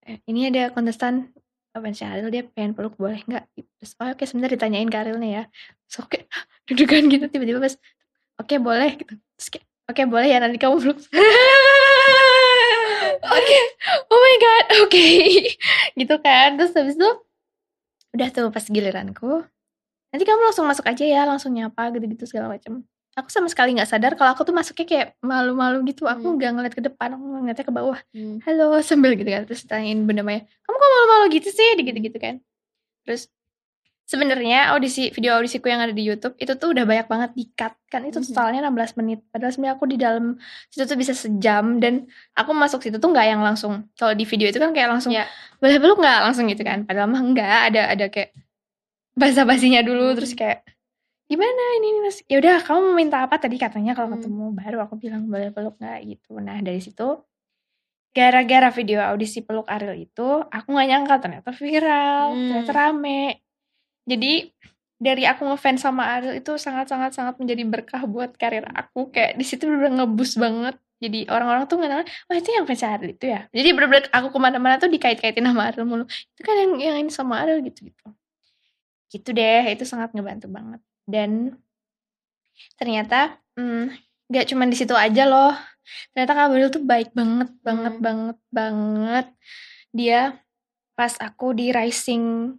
Eh, 0.02 0.18
ini 0.26 0.50
ada 0.50 0.72
kontestan 0.74 1.30
fans 1.72 2.04
Ariel 2.04 2.28
dia 2.28 2.42
pengen 2.44 2.76
peluk 2.76 3.00
boleh 3.00 3.24
nggak? 3.24 3.44
Terus 3.80 3.92
oh, 3.96 4.12
oke 4.12 4.24
sebentar 4.28 4.52
ditanyain 4.52 4.88
ke 4.92 4.96
Arielnya 4.98 5.30
ya. 5.30 5.42
So 5.88 6.04
oke 6.04 6.20
deg-degan 6.68 7.08
gitu 7.08 7.24
tiba-tiba 7.32 7.64
pas 7.64 7.74
oke 8.36 8.54
boleh 8.60 8.90
gitu. 9.00 9.14
Terus 9.16 9.48
kayak 9.48 9.66
oke 9.86 10.02
boleh 10.06 10.28
ya 10.28 10.38
nanti 10.38 10.58
kamu 10.58 10.76
peluk. 10.78 10.98
Oke, 13.22 13.58
oh 14.10 14.18
my 14.18 14.34
god, 14.36 14.64
oke, 14.82 15.06
gitu 16.00 16.14
kan. 16.18 16.58
Terus 16.58 16.74
habis 16.74 16.98
itu 16.98 17.06
udah 18.12 18.28
tuh 18.28 18.50
pas 18.50 18.66
giliranku, 18.66 19.46
nanti 20.10 20.24
kamu 20.26 20.42
langsung 20.42 20.66
masuk 20.66 20.84
aja 20.84 21.04
ya, 21.06 21.22
langsung 21.24 21.54
nyapa 21.54 21.94
gitu-gitu 21.94 22.26
segala 22.26 22.50
macam. 22.50 22.82
Aku 23.14 23.28
sama 23.30 23.46
sekali 23.46 23.78
nggak 23.78 23.88
sadar 23.88 24.12
kalau 24.18 24.34
aku 24.34 24.42
tuh 24.42 24.50
masuknya 24.50 24.86
kayak 24.88 25.08
malu-malu 25.22 25.86
gitu. 25.86 26.08
Aku 26.10 26.32
Hmm. 26.32 26.36
nggak 26.40 26.50
ngeliat 26.50 26.74
ke 26.74 26.82
depan, 26.82 27.14
aku 27.14 27.24
ngeliatnya 27.24 27.66
ke 27.68 27.74
bawah. 27.74 27.98
Hmm. 28.10 28.36
Halo 28.42 28.80
sambil 28.82 29.14
gitu 29.14 29.28
kan. 29.28 29.42
Terus 29.46 29.62
tanyain 29.68 30.02
Bunda 30.02 30.26
Maya, 30.26 30.42
kamu 30.42 30.76
kok 30.76 30.90
malu-malu 30.90 31.24
gitu 31.36 31.48
sih? 31.54 31.68
Gitu-gitu 31.78 32.18
kan. 32.18 32.34
Terus 33.06 33.30
sebenarnya 34.02 34.74
audisi 34.74 35.08
video 35.08 35.38
audisiku 35.38 35.66
yang 35.66 35.80
ada 35.80 35.90
di 35.90 36.04
YouTube 36.04 36.36
itu 36.36 36.52
tuh 36.54 36.70
udah 36.70 36.84
banyak 36.84 37.06
banget 37.08 37.30
di-cut 37.32 37.72
kan 37.88 38.02
itu 38.02 38.18
Mhm. 38.18 38.26
totalnya 38.28 38.60
16 38.62 38.92
menit 38.94 39.24
padahal 39.28 39.50
sebenarnya 39.50 39.74
aku 39.74 39.86
di 39.88 39.96
dalam 39.96 40.24
situ 40.68 40.84
tuh 40.84 40.98
bisa 40.98 41.12
sejam 41.12 41.78
dan 41.78 42.04
aku 42.32 42.50
masuk 42.52 42.82
situ 42.82 42.98
tuh 42.98 43.08
nggak 43.08 43.26
yang 43.26 43.40
langsung 43.40 43.88
kalau 43.94 44.12
di 44.12 44.22
video 44.22 44.46
itu 44.46 44.58
kan 44.58 44.70
kayak 44.70 44.90
langsung 44.90 45.10
Iya. 45.10 45.24
boleh 45.58 45.78
peluk 45.78 45.98
nggak 45.98 46.18
langsung 46.22 46.44
gitu 46.46 46.60
kan 46.60 46.84
padahal 46.84 47.08
mah 47.08 47.22
enggak 47.22 47.72
ada 47.72 47.82
ada 47.88 48.06
kayak 48.06 48.34
basa-basinya 49.12 49.80
dulu 49.80 50.12
Hmm. 50.12 50.16
terus 50.18 50.32
kayak 50.32 50.64
gimana 51.26 51.62
ini 51.80 51.86
ini 51.88 52.00
Mas?" 52.02 52.20
ya 52.26 52.36
udah 52.36 52.60
kamu 52.60 52.78
mau 52.82 52.94
minta 52.94 53.24
apa 53.24 53.36
tadi 53.36 53.56
katanya 53.56 53.92
kalau 53.92 54.12
Hmm. 54.12 54.16
ketemu 54.20 54.44
baru 54.52 54.78
aku 54.84 54.94
bilang 54.96 55.24
boleh 55.26 55.48
peluk 55.48 55.76
nggak 55.78 55.98
gitu 56.06 56.36
nah 56.38 56.58
dari 56.58 56.80
situ 56.80 57.22
gara-gara 58.12 58.68
video 58.68 59.00
audisi 59.00 59.40
peluk 59.40 59.64
Ariel 59.66 59.96
itu 59.96 60.44
aku 60.44 60.68
nggak 60.68 60.88
nyangka 60.88 61.14
ternyata 61.18 61.48
viral 61.50 62.24
Hmm. 62.30 62.40
ternyata 62.50 62.72
rame 62.72 63.40
jadi 64.08 64.50
dari 65.02 65.26
aku 65.26 65.42
ngefans 65.50 65.82
sama 65.82 66.06
Ariel 66.14 66.38
itu 66.38 66.54
sangat-sangat 66.54 67.10
sangat 67.10 67.34
menjadi 67.42 67.62
berkah 67.66 68.06
buat 68.06 68.38
karir 68.38 68.62
aku. 68.70 69.10
Kayak 69.10 69.34
di 69.34 69.44
situ 69.46 69.66
bener 69.66 69.90
ngebus 69.90 70.38
banget. 70.38 70.78
Jadi 71.02 71.26
orang-orang 71.26 71.66
tuh 71.66 71.82
ngenal 71.82 72.06
wah 72.30 72.36
itu 72.38 72.50
yang 72.54 72.62
fans 72.70 72.86
Ariel 72.86 73.10
itu 73.10 73.26
ya? 73.26 73.50
Jadi 73.50 73.68
bener-bener 73.74 74.06
aku 74.14 74.30
ke 74.30 74.38
mana-mana 74.38 74.78
tuh 74.78 74.86
dikait-kaitin 74.86 75.42
sama 75.42 75.74
Ariel 75.74 75.82
mulu. 75.82 76.06
Itu 76.06 76.40
kan 76.46 76.54
yang 76.54 76.72
yang 76.78 76.96
ini 77.02 77.10
sama 77.10 77.42
Ariel 77.42 77.58
gitu 77.66 77.90
gitu 77.90 78.06
gitu 79.12 79.28
deh 79.36 79.62
itu 79.68 79.84
sangat 79.84 80.16
ngebantu 80.16 80.48
banget. 80.48 80.80
Dan 81.04 81.60
ternyata 82.80 83.36
hmm, 83.58 83.92
nggak 84.32 84.46
cuman 84.48 84.68
di 84.72 84.76
situ 84.78 84.94
aja 84.96 85.26
loh. 85.28 85.52
Ternyata 86.14 86.32
Kak 86.32 86.48
Badul 86.54 86.70
tuh 86.72 86.84
baik 86.86 87.10
banget 87.12 87.50
banget 87.60 87.94
Hmm. 87.98 88.04
banget 88.06 88.38
banget. 88.48 89.26
Dia 89.92 90.20
pas 90.94 91.12
aku 91.18 91.52
di 91.52 91.74
Rising 91.74 92.54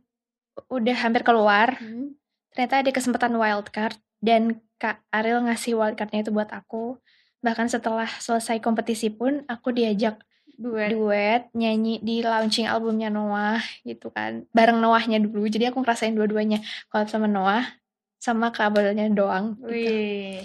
udah 0.69 0.97
hampir 0.97 1.21
keluar 1.21 1.77
Hmm. 1.77 2.13
ternyata 2.53 2.85
ada 2.85 2.91
kesempatan 2.93 3.33
wildcard 3.33 3.97
dan 4.21 4.61
Kak 4.77 5.01
Ariel 5.09 5.41
ngasih 5.47 5.73
wildcardnya 5.73 6.21
itu 6.21 6.31
buat 6.31 6.49
aku 6.53 6.97
bahkan 7.43 7.67
setelah 7.67 8.07
selesai 8.07 8.61
kompetisi 8.63 9.11
pun 9.11 9.43
aku 9.49 9.73
diajak 9.73 10.21
Duet. 10.53 10.93
duet 10.93 11.41
nyanyi 11.57 11.97
di 12.05 12.21
launching 12.21 12.69
albumnya 12.69 13.09
Noah 13.09 13.59
gitu 13.81 14.13
kan 14.13 14.45
bareng 14.53 14.77
Noahnya 14.77 15.17
dulu 15.17 15.49
jadi 15.49 15.73
aku 15.73 15.81
ngerasain 15.81 16.13
dua-duanya 16.13 16.61
collab 16.93 17.09
sama 17.09 17.25
Noah 17.25 17.65
sama 18.21 18.53
kabelnya 18.55 19.09
doang 19.11 19.59
gitu. 19.67 19.91
Wih. 19.91 20.39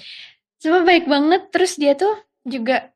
Cuma 0.59 0.83
baik 0.83 1.07
banget 1.07 1.53
terus 1.55 1.79
dia 1.79 1.95
tuh 1.95 2.11
juga 2.43 2.91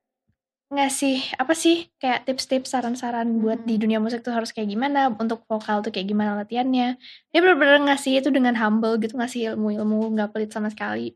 ngasih 0.73 1.37
apa 1.37 1.53
sih 1.53 1.93
kayak 2.01 2.25
tips-tips 2.25 2.73
saran-saran 2.73 3.29
buat 3.45 3.61
Hmm. 3.61 3.69
di 3.69 3.77
dunia 3.77 4.01
musik 4.01 4.25
tuh 4.25 4.33
harus 4.33 4.57
kayak 4.57 4.73
gimana 4.73 5.13
untuk 5.13 5.45
vokal 5.45 5.85
tuh 5.85 5.93
kayak 5.93 6.09
gimana 6.09 6.33
latihannya 6.41 6.97
dia 7.29 7.39
bener-bener 7.45 7.85
ngasih 7.85 8.25
itu 8.25 8.33
dengan 8.33 8.57
humble 8.57 8.97
gitu 8.97 9.21
ngasih 9.21 9.53
ilmu-ilmu 9.53 10.17
nggak 10.17 10.33
pelit 10.33 10.49
sama 10.49 10.73
sekali 10.73 11.13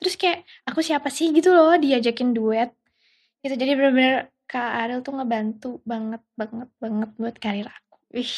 terus 0.00 0.16
kayak 0.16 0.48
aku 0.64 0.80
siapa 0.80 1.12
sih 1.12 1.28
gitu 1.30 1.52
loh 1.52 1.76
diajakin 1.76 2.32
duet 2.32 2.72
gitu 3.44 3.54
jadi 3.54 3.76
bener-bener 3.76 4.14
Kak 4.48 4.70
Ariel 4.82 5.04
tuh 5.04 5.14
ngebantu 5.14 5.70
banget 5.84 6.24
banget 6.34 6.68
banget 6.80 7.10
buat 7.14 7.36
karir 7.36 7.68
aku 7.68 7.96
Wih. 8.10 8.34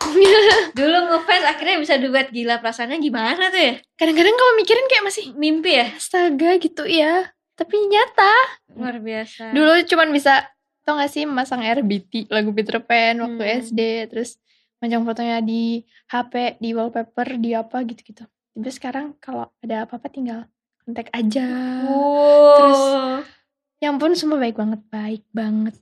Dulu 0.78 0.96
ngefans 1.12 1.44
akhirnya 1.44 1.76
bisa 1.76 2.00
duet 2.00 2.32
gila 2.32 2.56
perasaannya 2.58 2.98
gimana 2.98 3.52
tuh 3.52 3.60
ya? 3.60 3.74
kadang-kadang 3.94 4.32
kalau 4.32 4.52
mikirin 4.56 4.86
kayak 4.88 5.04
masih 5.04 5.24
Mimpi 5.36 5.76
ya? 5.76 5.86
astaga 5.92 6.56
gitu 6.56 6.86
ya 6.88 7.34
tapi 7.60 7.76
nyata 7.76 8.34
Luar 8.80 8.96
biasa. 8.96 9.52
Dulu 9.52 9.84
cuman 9.84 10.08
bisa 10.16 10.48
tau 10.80 10.96
gak 10.96 11.12
sih 11.12 11.28
masang 11.28 11.60
RBT 11.60 12.32
lagu 12.32 12.56
Peter 12.56 12.80
Pan 12.80 13.20
waktu 13.20 13.44
Hmm. 13.44 13.56
SD 13.60 13.80
terus 14.08 14.40
panjang 14.80 15.04
fotonya 15.04 15.44
di 15.44 15.84
HP, 16.08 16.56
di 16.56 16.72
wallpaper, 16.72 17.36
di 17.36 17.52
apa 17.52 17.84
gitu-gitu. 17.84 18.24
Tapi 18.56 18.70
sekarang 18.72 19.12
kalau 19.20 19.52
ada 19.60 19.84
apa-apa 19.84 20.08
tinggal 20.08 20.48
kontak 20.80 21.12
aja. 21.12 21.44
Wow. 21.84 22.56
Terus 22.56 22.82
yang 23.84 24.00
pun 24.00 24.16
semua 24.16 24.40
baik 24.40 24.56
banget, 24.56 24.80
baik 24.88 25.24
banget. 25.36 25.76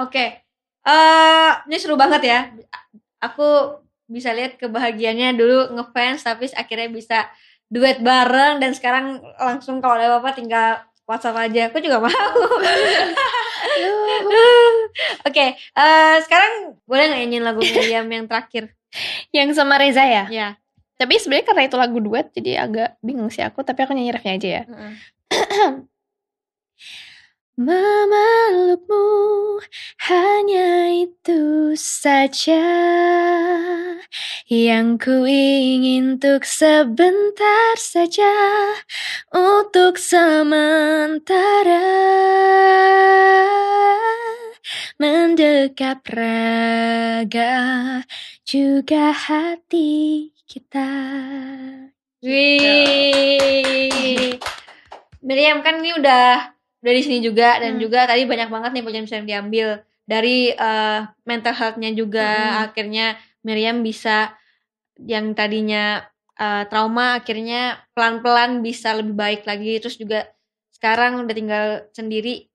Oke. 0.00 0.48
Eh, 0.88 1.50
ini 1.68 1.76
seru 1.76 2.00
banget 2.00 2.24
ya. 2.24 2.40
Aku 3.20 3.76
bisa 4.08 4.32
lihat 4.32 4.56
kebahagiaannya 4.56 5.36
dulu 5.36 5.76
ngefans 5.76 6.24
tapi 6.24 6.48
akhirnya 6.56 6.88
bisa 6.88 7.28
duet 7.68 8.00
bareng 8.00 8.64
dan 8.64 8.72
sekarang 8.72 9.20
langsung 9.36 9.84
kalau 9.84 10.00
ada 10.00 10.16
apa-apa 10.16 10.32
tinggal 10.32 10.80
WhatsApp 11.08 11.48
aja. 11.48 11.72
Aku 11.72 11.80
juga 11.80 12.04
mau. 12.04 12.12
Oke, 15.28 15.56
eh, 15.56 16.16
sekarang 16.28 16.76
boleh 16.84 17.04
nggak 17.08 17.20
nyanyiin 17.24 17.44
lagu 17.44 17.60
Miriam 17.64 18.06
yang 18.12 18.28
terakhir? 18.28 18.68
yang 19.36 19.52
sama 19.52 19.76
Reza 19.76 20.00
ya. 20.04 20.24
Ya. 20.32 20.48
Tapi 20.96 21.20
sebenarnya 21.20 21.46
karena 21.52 21.62
itu 21.68 21.76
lagu 21.76 21.98
duet 22.00 22.32
jadi 22.32 22.64
agak 22.64 22.96
bingung 23.04 23.28
sih 23.28 23.44
aku, 23.44 23.60
tapi 23.60 23.84
aku 23.84 23.92
nyanyi 23.92 24.12
refnya 24.16 24.32
aja 24.36 24.48
ya. 24.48 24.62
Heeh. 24.64 24.92
Memelukmu 27.58 29.10
hanya 30.06 30.94
itu 30.94 31.74
saja 31.74 32.62
yang 34.46 34.94
ku 34.94 35.26
ingin 35.26 36.22
untuk 36.22 36.46
sebentar 36.46 37.74
saja, 37.74 38.30
untuk 39.34 39.98
sementara 39.98 41.82
mendekap 45.02 46.06
raga 46.14 47.58
juga 48.46 49.10
hati 49.10 50.30
kita. 50.46 50.94
Wih. 52.22 53.58
Miriam 55.26 55.58
kan 55.66 55.82
ini 55.82 55.98
udah 55.98 56.57
udah 56.78 56.92
di 56.94 57.02
sini 57.02 57.18
juga 57.20 57.58
dan 57.58 57.76
Hmm. 57.76 57.82
juga 57.82 58.06
tadi 58.06 58.22
banyak 58.24 58.48
banget 58.48 58.70
nih 58.74 58.82
pelajaran 58.86 59.08
yang 59.10 59.26
diambil 59.28 59.68
dari 60.08 60.52
eh, 60.54 61.00
mental 61.26 61.54
health-nya 61.54 61.90
juga 61.92 62.28
Hmm. 62.28 62.64
akhirnya 62.70 63.06
Miriam 63.42 63.82
bisa 63.82 64.32
yang 64.98 65.34
tadinya 65.34 66.06
eh, 66.38 66.64
trauma 66.70 67.18
akhirnya 67.18 67.82
pelan-pelan 67.94 68.62
bisa 68.62 68.94
lebih 68.94 69.14
baik 69.14 69.42
lagi 69.42 69.82
terus 69.82 69.98
juga 69.98 70.30
sekarang 70.70 71.26
udah 71.26 71.34
tinggal 71.34 71.66
sendiri 71.90 72.46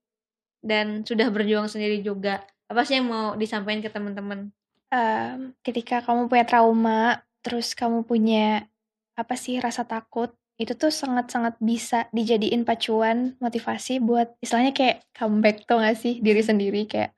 dan 0.64 1.04
sudah 1.04 1.28
berjuang 1.28 1.68
sendiri 1.68 2.00
juga 2.00 2.40
apa 2.72 2.88
sih 2.88 2.96
yang 3.00 3.12
mau 3.12 3.36
disampaikan 3.36 3.84
ke 3.84 3.92
teman-teman 3.92 4.50
Em, 4.94 5.58
ketika 5.66 6.06
kamu 6.06 6.30
punya 6.30 6.46
trauma, 6.46 7.18
terus 7.42 7.74
kamu 7.74 8.06
punya 8.06 8.70
apa 9.18 9.34
sih 9.34 9.58
rasa 9.58 9.82
takut, 9.90 10.30
itu 10.62 10.78
tuh 10.78 10.94
sangat-sangat 10.94 11.58
bisa 11.58 12.06
dijadiin 12.14 12.62
pacuan 12.62 13.34
motivasi 13.42 13.98
buat 13.98 14.38
istilahnya 14.38 14.72
kayak 14.72 15.02
comeback 15.18 15.66
tuh 15.66 15.82
gak 15.82 15.98
sih 15.98 16.22
diri 16.22 16.46
sendiri 16.46 16.86
kayak 16.86 17.18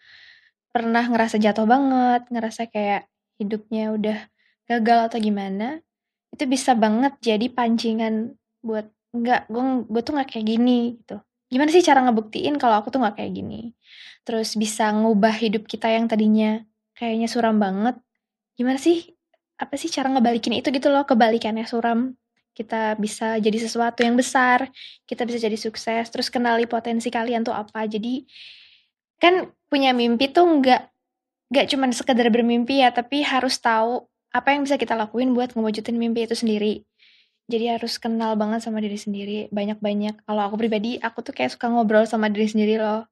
pernah 0.76 1.08
ngerasa 1.08 1.40
jatuh 1.40 1.64
banget, 1.64 2.28
ngerasa 2.32 2.68
kayak 2.68 3.08
hidupnya 3.40 3.96
udah 3.96 4.20
gagal 4.68 5.00
atau 5.08 5.20
gimana, 5.24 5.80
itu 6.36 6.44
bisa 6.52 6.76
banget 6.76 7.16
jadi 7.24 7.48
pancingan 7.48 8.36
buat 8.60 8.92
nggak 9.16 9.48
gue 9.48 9.64
gue 9.88 10.02
tuh 10.04 10.14
nggak 10.20 10.30
kayak 10.36 10.46
gini 10.52 11.00
gitu. 11.00 11.24
Gimana 11.48 11.72
sih 11.72 11.80
cara 11.80 12.04
ngebuktiin 12.04 12.60
kalau 12.60 12.84
aku 12.84 12.92
tuh 12.92 13.00
nggak 13.00 13.24
kayak 13.24 13.32
gini? 13.40 13.72
Terus 14.28 14.60
bisa 14.60 14.92
ngubah 14.92 15.32
hidup 15.40 15.64
kita 15.64 15.88
yang 15.88 16.12
tadinya 16.12 16.60
kayaknya 17.00 17.32
suram 17.32 17.56
banget. 17.56 17.96
Gimana 18.60 18.76
sih? 18.76 19.16
Apa 19.56 19.80
sih 19.80 19.88
cara 19.88 20.12
ngebalikin 20.12 20.60
itu 20.60 20.68
gitu 20.76 20.92
loh, 20.92 21.08
kebalikannya 21.08 21.64
suram. 21.64 22.20
Kita 22.56 22.96
bisa 22.96 23.36
jadi 23.38 23.60
sesuatu 23.60 24.00
yang 24.02 24.16
besar, 24.16 24.72
kita 25.04 25.28
bisa 25.28 25.38
jadi 25.44 25.60
sukses, 25.60 26.08
terus 26.08 26.32
kenali 26.32 26.64
potensi 26.66 27.12
kalian 27.12 27.44
tuh 27.44 27.52
apa. 27.52 27.84
Jadi 27.86 28.24
kan 29.20 29.52
punya 29.68 29.92
mimpi 29.92 30.32
tuh 30.32 30.48
nggak 30.48 30.82
nggak 31.52 31.66
cuman 31.76 31.92
sekedar 31.92 32.28
bermimpi 32.32 32.82
ya, 32.82 32.96
tapi 32.96 33.22
harus 33.22 33.60
tahu 33.60 34.08
apa 34.32 34.56
yang 34.56 34.64
bisa 34.68 34.80
kita 34.80 34.96
lakuin 34.96 35.32
buat 35.36 35.54
ngewujudin 35.56 35.96
mimpi 36.00 36.28
itu 36.28 36.36
sendiri. 36.36 36.84
Jadi 37.46 37.66
harus 37.78 38.02
kenal 38.02 38.34
banget 38.40 38.66
sama 38.66 38.82
diri 38.82 38.98
sendiri, 38.98 39.40
banyak-banyak. 39.54 40.26
Kalau 40.26 40.42
aku 40.50 40.58
pribadi, 40.58 40.98
aku 40.98 41.22
tuh 41.22 41.30
kayak 41.36 41.54
suka 41.54 41.70
ngobrol 41.70 42.10
sama 42.10 42.26
diri 42.34 42.50
sendiri 42.50 42.82
loh. 42.82 43.06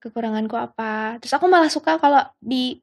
Kekuranganku 0.00 0.56
apa. 0.56 1.20
Terus 1.20 1.36
aku 1.36 1.46
malah 1.52 1.68
suka 1.68 2.00
kalau 2.00 2.24
di 2.40 2.80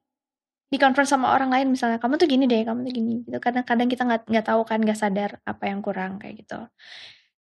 di 0.71 0.79
conference 0.79 1.11
sama 1.11 1.35
orang 1.35 1.51
lain 1.51 1.67
misalnya 1.75 1.99
kamu 1.99 2.15
tuh 2.15 2.31
gini 2.31 2.47
deh 2.47 2.63
kamu 2.63 2.87
tuh 2.87 2.93
gini 2.95 3.13
gitu. 3.27 3.37
Kadang-kadang 3.43 3.91
kita 3.91 4.07
nggak 4.07 4.21
nggak 4.31 4.45
tahu 4.47 4.61
kan 4.63 4.79
nggak 4.79 4.95
sadar 4.95 5.31
apa 5.43 5.67
yang 5.67 5.83
kurang 5.83 6.15
kayak 6.15 6.47
gitu. 6.47 6.63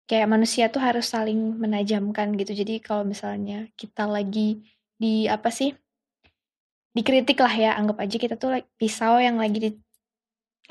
Kayak 0.07 0.27
manusia 0.31 0.71
tuh 0.71 0.79
harus 0.79 1.11
saling 1.11 1.59
menajamkan 1.59 2.31
gitu. 2.39 2.55
Jadi 2.55 2.79
kalau 2.79 3.03
misalnya 3.03 3.67
kita 3.75 4.07
lagi 4.07 4.63
di 4.95 5.27
apa 5.27 5.51
sih 5.51 5.75
dikritik 6.95 7.37
lah 7.43 7.51
ya 7.51 7.75
anggap 7.75 7.99
aja 8.01 8.17
kita 8.17 8.39
tuh 8.39 8.57
like, 8.57 8.67
pisau 8.79 9.19
yang 9.19 9.37
lagi 9.37 9.59
di 9.59 9.69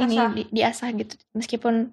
ini 0.00 0.16
Asah. 0.16 0.32
di, 0.32 0.42
diasah 0.48 0.88
gitu. 0.96 1.14
Meskipun 1.36 1.92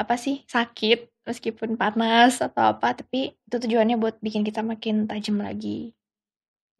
apa 0.00 0.16
sih 0.16 0.40
sakit 0.48 1.28
meskipun 1.28 1.76
panas 1.76 2.40
atau 2.40 2.72
apa 2.72 2.96
tapi 2.96 3.36
itu 3.36 3.56
tujuannya 3.60 4.00
buat 4.00 4.16
bikin 4.24 4.48
kita 4.48 4.64
makin 4.64 5.04
tajam 5.04 5.36
lagi. 5.44 5.92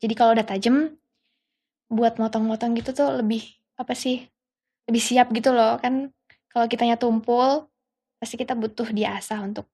Jadi 0.00 0.14
kalau 0.16 0.32
udah 0.32 0.48
tajam 0.48 0.96
buat 1.90 2.16
motong-motong 2.22 2.78
gitu 2.78 2.94
tuh 2.94 3.18
lebih 3.18 3.42
apa 3.74 3.92
sih 3.98 4.22
lebih 4.86 5.02
siap 5.02 5.34
gitu 5.34 5.50
loh. 5.50 5.76
Kan 5.82 6.14
kalau 6.48 6.66
kitanya 6.70 6.96
tumpul 6.96 7.66
pasti 8.22 8.38
kita 8.38 8.54
butuh 8.54 8.88
diasah 8.88 9.42
untuk 9.42 9.66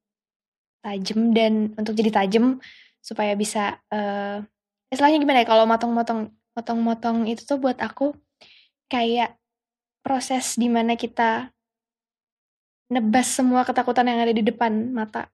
tajam 0.81 1.35
dan 1.37 1.74
untuk 1.76 1.92
jadi 1.92 2.11
tajam 2.24 2.62
supaya 3.02 3.35
bisa 3.38 3.79
eh 3.90 4.42
istilahnya 4.90 5.18
gimana 5.18 5.42
ya 5.42 5.46
kalau 5.46 5.66
motong-motong 5.66 6.31
motong-motong 6.55 7.26
itu 7.26 7.42
tuh 7.42 7.59
buat 7.59 7.76
aku 7.83 8.14
kayak 8.87 9.35
proses 10.07 10.55
di 10.55 10.70
mana 10.70 10.94
kita 10.94 11.50
nebas 12.87 13.26
semua 13.35 13.66
ketakutan 13.66 14.07
yang 14.07 14.22
ada 14.22 14.31
di 14.31 14.46
depan 14.46 14.94
mata 14.94 15.26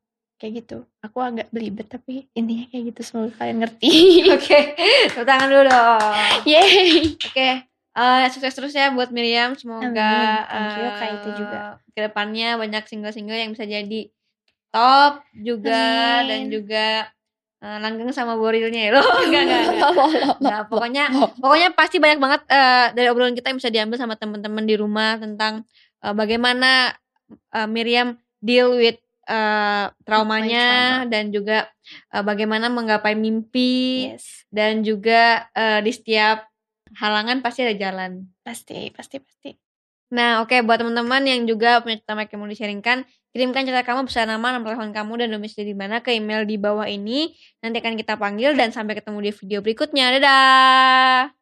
kayak 0.42 0.66
gitu 0.66 0.82
aku 0.98 1.22
agak 1.22 1.46
belibet 1.48 1.86
tapi 1.86 2.26
intinya 2.34 2.66
kayak 2.66 2.90
gitu 2.90 3.00
semoga 3.06 3.30
kalian 3.38 3.62
ngerti 3.62 3.94
Oke, 4.34 4.58
tepuk 5.06 5.22
tangan 5.22 5.46
dulu 5.46 5.62
dong. 5.64 6.02
yeay 6.42 7.14
Oke, 7.14 7.48
eh, 7.94 8.24
sukses 8.28 8.50
terus 8.50 8.74
ya 8.74 8.90
buat 8.90 9.08
Miriam. 9.08 9.54
Semoga 9.54 10.10
Amin. 10.50 10.74
You, 10.76 10.88
Kak 10.92 11.08
Iti 11.14 11.30
juga. 11.36 11.58
ke 11.88 12.00
depannya 12.02 12.56
banyak 12.56 12.82
single-single 12.84 13.38
yang 13.38 13.54
bisa 13.54 13.62
jadi 13.62 14.10
top 14.72 15.22
juga 15.38 15.78
Amin. 16.18 16.26
dan 16.26 16.40
juga 16.48 16.86
eh, 17.60 17.78
langgeng 17.78 18.10
sama 18.10 18.34
borilnya 18.34 18.88
ya 18.88 18.92
loh. 18.98 19.06
Enggak, 19.22 19.42
enggak, 19.46 19.62
enggak. 20.42 20.60
Pokoknya 20.66 21.04
pokoknya 21.38 21.68
pasti 21.70 21.96
banyak 21.96 22.18
banget 22.18 22.40
eh, 22.48 22.86
dari 22.92 23.06
obrolan 23.06 23.36
kita 23.36 23.46
yang 23.46 23.58
bisa 23.62 23.70
diambil 23.70 23.94
sama 23.94 24.18
teman-teman 24.18 24.66
di 24.66 24.74
rumah 24.74 25.20
tentang 25.22 25.62
eh, 26.02 26.14
bagaimana 26.16 26.90
eh, 27.30 27.68
Miriam 27.70 28.16
deal 28.42 28.74
with 28.74 28.98
eh, 29.32 29.84
traumanya 30.04 30.68
dan 31.08 31.32
juga 31.32 31.72
eh, 32.12 32.22
bagaimana 32.22 32.68
menggapai 32.68 33.16
mimpi 33.16 34.12
yes 34.12 34.44
dan 34.52 34.84
juga 34.84 35.48
eh, 35.56 35.80
di 35.80 35.90
setiap 35.90 36.44
halangan 37.00 37.40
pasti 37.40 37.64
ada 37.64 37.74
jalan. 37.74 38.28
pasti 38.44 38.92
pasti 38.92 39.16
pasti 39.16 39.50
Nah, 40.12 40.44
oke 40.44 40.60
buat 40.68 40.76
teman-teman 40.76 41.24
yang 41.24 41.48
juga 41.48 41.80
punya 41.80 41.96
cerita 41.96 42.12
yang 42.12 42.40
mau 42.44 42.44
di-sharingkan, 42.44 43.08
kirimkan 43.32 43.64
cerita 43.64 43.80
kamu 43.80 44.04
beserta 44.04 44.28
nama, 44.28 44.52
nomor 44.52 44.76
telepon 44.76 44.92
kamu 44.92 45.12
dan 45.24 45.28
domisili 45.32 45.72
di 45.72 45.76
mana 45.76 46.04
ke 46.04 46.12
email 46.12 46.44
di 46.44 46.60
bawah 46.60 46.84
ini. 46.84 47.32
Nanti 47.64 47.80
akan 47.80 47.96
kita 47.96 48.20
panggil 48.20 48.52
dan 48.52 48.76
sampai 48.76 49.00
ketemu 49.00 49.18
di 49.24 49.30
video 49.32 49.58
berikutnya. 49.64 50.12
Dadah. 50.20 51.41